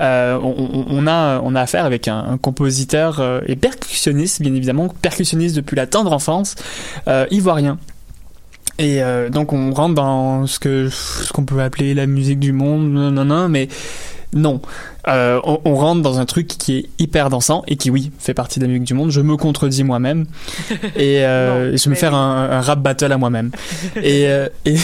Euh, 0.00 0.38
on, 0.40 1.06
a 1.06 1.40
a 1.40 1.60
affaire 1.60 1.84
avec 1.84 2.08
un, 2.08 2.38
compositeur 2.40 3.20
euh, 3.20 3.40
et 3.46 3.56
percussionniste, 3.56 4.42
bien 4.42 4.54
évidemment, 4.54 4.88
percussionniste 4.88 5.56
depuis 5.56 5.76
la 5.76 5.86
tendre 5.86 6.12
enfance, 6.12 6.54
ivoirien. 7.30 7.78
Et 8.78 9.00
donc 9.30 9.52
on 9.52 9.72
rentre 9.72 9.94
dans 9.94 10.48
ce 10.48 10.58
que 10.58 10.88
ce 10.90 11.32
qu'on 11.32 11.44
peut 11.44 11.60
appeler 11.60 11.94
la 11.94 12.06
musique 12.06 12.40
du 12.40 12.52
monde, 12.52 12.92
non 12.92 13.24
non, 13.24 13.48
mais 13.48 13.68
non. 14.34 14.60
Euh, 15.08 15.40
on, 15.44 15.60
on 15.64 15.74
rentre 15.74 16.02
dans 16.02 16.18
un 16.18 16.24
truc 16.24 16.48
qui 16.48 16.76
est 16.78 16.86
hyper 16.98 17.30
dansant 17.30 17.62
et 17.66 17.76
qui, 17.76 17.90
oui, 17.90 18.10
fait 18.18 18.34
partie 18.34 18.58
de 18.58 18.64
la 18.64 18.68
musique 18.70 18.84
du 18.84 18.94
monde. 18.94 19.10
Je 19.10 19.20
me 19.20 19.36
contredis 19.36 19.84
moi-même 19.84 20.26
et 20.96 21.24
euh, 21.24 21.70
Non, 21.72 21.76
je 21.76 21.88
me 21.88 21.94
mais 21.94 22.00
faire 22.00 22.12
oui. 22.12 22.18
un, 22.18 22.50
un 22.50 22.60
rap 22.60 22.80
battle 22.80 23.12
à 23.12 23.18
moi-même. 23.18 23.50
et, 23.96 24.26
euh, 24.28 24.48
et, 24.64 24.76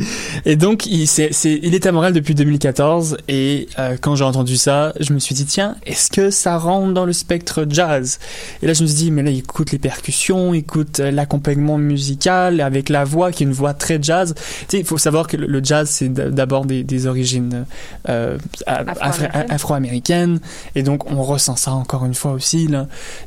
et 0.46 0.56
donc, 0.56 0.86
il, 0.86 1.06
c'est, 1.06 1.32
c'est, 1.32 1.58
il 1.62 1.74
est 1.74 1.86
à 1.86 1.92
Montréal 1.92 2.12
depuis 2.12 2.34
2014 2.34 3.18
et 3.28 3.68
euh, 3.78 3.96
quand 4.00 4.14
j'ai 4.16 4.24
entendu 4.24 4.56
ça, 4.56 4.92
je 5.00 5.12
me 5.12 5.18
suis 5.18 5.34
dit, 5.34 5.46
tiens, 5.46 5.76
est-ce 5.86 6.10
que 6.10 6.30
ça 6.30 6.56
rentre 6.58 6.92
dans 6.92 7.04
le 7.04 7.12
spectre 7.12 7.66
jazz? 7.68 8.18
Et 8.62 8.66
là, 8.66 8.72
je 8.72 8.82
me 8.82 8.86
suis 8.88 8.96
dit, 8.96 9.10
mais 9.10 9.22
là, 9.22 9.30
il 9.30 9.38
écoute 9.38 9.72
les 9.72 9.78
percussions, 9.78 10.54
il 10.54 10.58
écoute 10.58 11.00
euh, 11.00 11.10
l'accompagnement 11.10 11.78
musical 11.78 12.60
avec 12.60 12.88
la 12.88 13.04
voix 13.04 13.32
qui 13.32 13.42
est 13.44 13.46
une 13.46 13.52
voix 13.52 13.74
très 13.74 13.98
jazz. 14.02 14.34
Tu 14.36 14.42
sais, 14.68 14.78
il 14.80 14.84
faut 14.84 14.98
savoir 14.98 15.26
que 15.26 15.36
le, 15.36 15.46
le 15.46 15.60
jazz, 15.62 15.88
c'est 15.88 16.12
d'abord 16.12 16.64
des, 16.64 16.82
des 16.84 17.06
origines 17.06 17.64
euh, 18.08 18.38
afro- 18.66 19.26
Afro-américaines 19.68 20.40
et 20.74 20.82
donc 20.82 21.10
on 21.10 21.22
ressent 21.22 21.56
ça 21.56 21.72
encore 21.72 22.06
une 22.06 22.14
fois 22.14 22.32
aussi. 22.32 22.66
Tu 22.68 22.74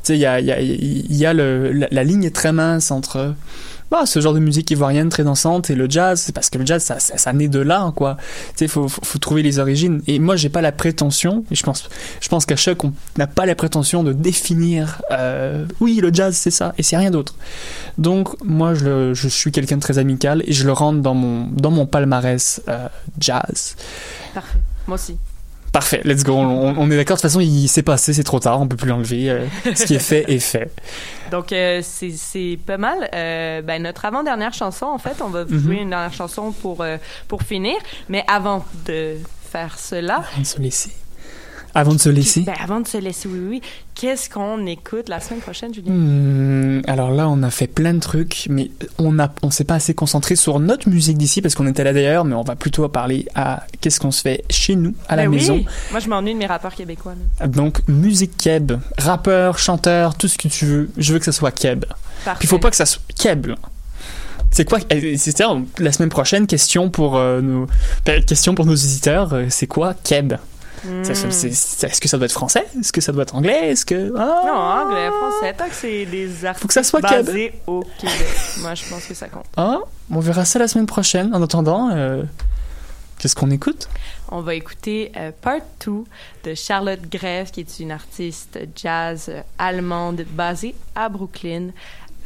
sais, 0.02 0.16
il 0.16 0.20
y 0.20 0.26
a, 0.26 0.40
y 0.40 1.06
y 1.08 1.26
a 1.26 1.32
le, 1.32 1.72
la, 1.90 2.04
ligne 2.04 2.24
est 2.24 2.34
très 2.34 2.52
mince 2.52 2.90
entre 2.90 3.34
bah, 3.92 4.06
ce 4.06 4.20
genre 4.20 4.32
de 4.32 4.38
musique 4.40 4.70
ivoirienne 4.70 5.08
très 5.10 5.22
dansante 5.22 5.70
et 5.70 5.74
le 5.74 5.88
jazz, 5.88 6.18
c'est 6.18 6.32
parce 6.34 6.48
que 6.48 6.58
le 6.58 6.64
jazz, 6.64 6.82
ça, 6.82 6.98
ça, 6.98 7.32
naît 7.34 7.48
de 7.48 7.60
là, 7.60 7.92
quoi. 7.94 8.16
Tu 8.16 8.60
sais, 8.60 8.68
faut, 8.68 8.88
faut, 8.88 9.18
trouver 9.18 9.42
les 9.42 9.58
origines. 9.58 10.00
Et 10.06 10.18
moi, 10.18 10.34
j'ai 10.34 10.48
pas 10.48 10.62
la 10.62 10.72
prétention, 10.72 11.44
et 11.50 11.54
je 11.54 11.62
pense, 11.62 11.90
je 12.22 12.28
pense 12.30 12.46
qu'à 12.46 12.56
chaque, 12.56 12.82
on 12.84 12.94
n'a 13.18 13.26
pas 13.26 13.44
la 13.44 13.54
prétention 13.54 14.02
de 14.02 14.14
définir, 14.14 15.02
euh, 15.10 15.66
oui, 15.80 16.00
le 16.02 16.10
jazz, 16.10 16.34
c'est 16.34 16.50
ça, 16.50 16.72
et 16.78 16.82
c'est 16.82 16.96
rien 16.96 17.10
d'autre. 17.10 17.34
Donc, 17.98 18.42
moi, 18.42 18.72
je, 18.72 19.12
je 19.12 19.28
suis 19.28 19.52
quelqu'un 19.52 19.76
de 19.76 19.82
très 19.82 19.98
amical, 19.98 20.42
et 20.46 20.54
je 20.54 20.64
le 20.64 20.72
rentre 20.72 21.02
dans 21.02 21.14
mon, 21.14 21.48
dans 21.52 21.70
mon 21.70 21.84
palmarès 21.84 22.62
euh, 22.68 22.88
jazz. 23.20 23.76
Parfait. 24.32 24.58
Moi 24.86 24.94
aussi. 24.94 25.18
Parfait, 25.72 26.02
let's 26.04 26.22
go. 26.22 26.34
On, 26.34 26.74
on 26.76 26.90
est 26.90 26.96
d'accord. 26.96 27.16
De 27.16 27.20
toute 27.22 27.30
façon, 27.30 27.40
il 27.40 27.66
s'est 27.66 27.82
passé, 27.82 28.12
c'est 28.12 28.24
trop 28.24 28.38
tard, 28.38 28.60
on 28.60 28.68
peut 28.68 28.76
plus 28.76 28.88
l'enlever. 28.90 29.30
Euh, 29.30 29.46
ce 29.74 29.84
qui 29.86 29.94
est 29.94 29.98
fait 29.98 30.30
est 30.30 30.38
fait. 30.38 30.70
Donc, 31.30 31.50
euh, 31.52 31.80
c'est 31.82 32.10
c'est 32.10 32.58
pas 32.66 32.76
mal. 32.76 33.08
Euh, 33.14 33.62
ben, 33.62 33.82
notre 33.82 34.04
avant-dernière 34.04 34.52
chanson, 34.52 34.84
en 34.86 34.98
fait, 34.98 35.16
on 35.22 35.28
va 35.28 35.44
Mhm. 35.44 35.58
jouer 35.58 35.76
une 35.76 35.90
dernière 35.90 36.12
chanson 36.12 36.52
pour, 36.52 36.82
euh, 36.82 36.98
pour 37.26 37.42
finir. 37.42 37.76
Mais 38.10 38.22
avant 38.28 38.64
de 38.86 39.16
faire 39.50 39.78
cela, 39.78 40.24
de 40.38 40.44
se 40.44 40.58
laisser. 40.60 40.92
Avant 41.74 41.92
de 41.94 41.98
se 41.98 42.08
laisser. 42.10 42.42
ben, 42.42 42.54
avant 42.62 42.80
de 42.80 42.86
se 42.86 42.98
laisser, 42.98 43.28
oui, 43.28 43.38
oui, 43.48 43.62
qu'est-ce 43.94 44.28
qu'on 44.28 44.66
écoute 44.66 45.08
la 45.08 45.20
semaine 45.20 45.40
prochaine, 45.40 45.72
Julien? 45.72 45.92
Hmm, 45.92 46.82
alors 46.86 47.10
là, 47.10 47.28
on 47.28 47.42
a 47.42 47.50
fait 47.50 47.66
plein 47.66 47.94
de 47.94 48.00
trucs, 48.00 48.46
mais 48.50 48.70
on 48.98 49.18
a, 49.18 49.30
on 49.42 49.50
s'est 49.50 49.64
pas 49.64 49.74
assez 49.76 49.94
concentré 49.94 50.36
sur 50.36 50.60
notre 50.60 50.88
musique 50.88 51.16
d'ici 51.16 51.40
parce 51.40 51.54
qu'on 51.54 51.66
était 51.66 51.84
là 51.84 51.92
d'ailleurs, 51.92 52.24
mais 52.24 52.34
on 52.34 52.42
va 52.42 52.56
plutôt 52.56 52.86
parler 52.88 53.26
à 53.34 53.64
qu'est-ce 53.80 54.00
qu'on 54.00 54.10
se 54.10 54.20
fait 54.22 54.44
chez 54.50 54.76
nous, 54.76 54.94
à 55.08 55.16
la 55.16 55.22
Ben 55.24 55.30
oui. 55.30 55.36
maison. 55.36 55.64
Moi, 55.90 56.00
je 56.00 56.08
m'ennuie 56.08 56.34
de 56.34 56.38
mes 56.38 56.46
rappeurs 56.46 56.74
québécois. 56.74 57.14
Donc, 57.46 57.80
musique 57.88 58.36
keb, 58.36 58.72
rappeur, 58.98 59.58
chanteur, 59.58 60.14
tout 60.16 60.28
ce 60.28 60.36
que 60.36 60.48
tu 60.48 60.66
veux. 60.66 60.90
Je 60.98 61.12
veux 61.14 61.18
que 61.18 61.24
ça 61.24 61.32
soit 61.32 61.52
keb. 61.52 61.84
Parfait. 62.24 62.38
Puis 62.40 62.46
il 62.46 62.48
faut 62.48 62.58
pas 62.58 62.70
que 62.70 62.76
ça 62.76 62.86
soit 62.86 63.02
keb. 63.18 63.46
là. 63.46 63.54
C'est 64.50 64.66
quoi 64.68 64.78
euh, 64.92 65.14
C'est 65.16 65.42
la 65.78 65.92
semaine 65.92 66.10
prochaine 66.10 66.46
question 66.46 66.90
pour 66.90 67.16
euh, 67.16 67.40
nos 67.40 67.66
ben, 68.04 68.22
question 68.22 68.54
pour 68.54 68.66
nos 68.66 68.74
auditeurs. 68.74 69.32
euh, 69.32 69.46
C'est 69.48 69.66
quoi 69.66 69.94
keb? 69.94 70.34
Est-ce 70.84 72.00
que 72.00 72.08
ça 72.08 72.16
doit 72.16 72.26
être 72.26 72.32
français? 72.32 72.66
Est-ce 72.78 72.92
que 72.92 73.00
ça 73.00 73.12
doit 73.12 73.22
être 73.22 73.34
anglais? 73.34 73.70
Est-ce 73.70 73.84
que 73.86 74.12
ah 74.16 74.42
Non, 74.46 74.52
anglais, 74.52 75.08
français, 75.10 75.54
tant 75.56 75.68
que 75.68 75.74
c'est 75.74 76.06
des 76.06 76.44
artistes 76.44 76.62
Faut 76.62 76.68
que 76.68 76.74
ça 76.74 76.82
soit 76.82 77.00
keb. 77.02 77.26
basés 77.26 77.52
au 77.66 77.80
Québec. 77.98 78.26
Moi, 78.60 78.74
je 78.74 78.84
pense 78.88 79.04
que 79.06 79.14
ça 79.14 79.28
compte. 79.28 79.46
Ah, 79.56 79.78
on 80.10 80.20
verra 80.20 80.44
ça 80.44 80.58
la 80.58 80.68
semaine 80.68 80.86
prochaine. 80.86 81.34
En 81.34 81.42
attendant, 81.42 81.90
euh, 81.90 82.22
qu'est-ce 83.18 83.36
qu'on 83.36 83.50
écoute? 83.50 83.88
On 84.30 84.40
va 84.40 84.54
écouter 84.54 85.12
euh, 85.16 85.30
Part 85.40 85.60
2 85.86 85.92
de 86.44 86.54
Charlotte 86.54 87.02
Grève, 87.10 87.50
qui 87.50 87.60
est 87.60 87.78
une 87.80 87.92
artiste 87.92 88.58
jazz 88.74 89.26
euh, 89.28 89.42
allemande 89.58 90.24
basée 90.30 90.74
à 90.94 91.08
Brooklyn. 91.08 91.68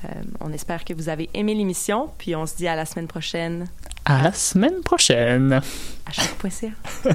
Euh, 0.04 0.09
on 0.40 0.52
espère 0.52 0.84
que 0.84 0.92
vous 0.94 1.09
avez 1.09 1.28
aimé 1.34 1.54
l'émission, 1.54 2.11
puis 2.18 2.36
on 2.36 2.46
se 2.46 2.54
dit 2.57 2.68
à 2.68 2.76
la 2.76 2.84
semaine 2.86 3.09
prochaine 3.09 3.66
À 4.04 4.22
la 4.22 4.32
semaine 4.32 4.80
prochaine. 4.84 5.52
à 6.07 6.12
chaque.ca. 6.12 6.68
The 7.04 7.14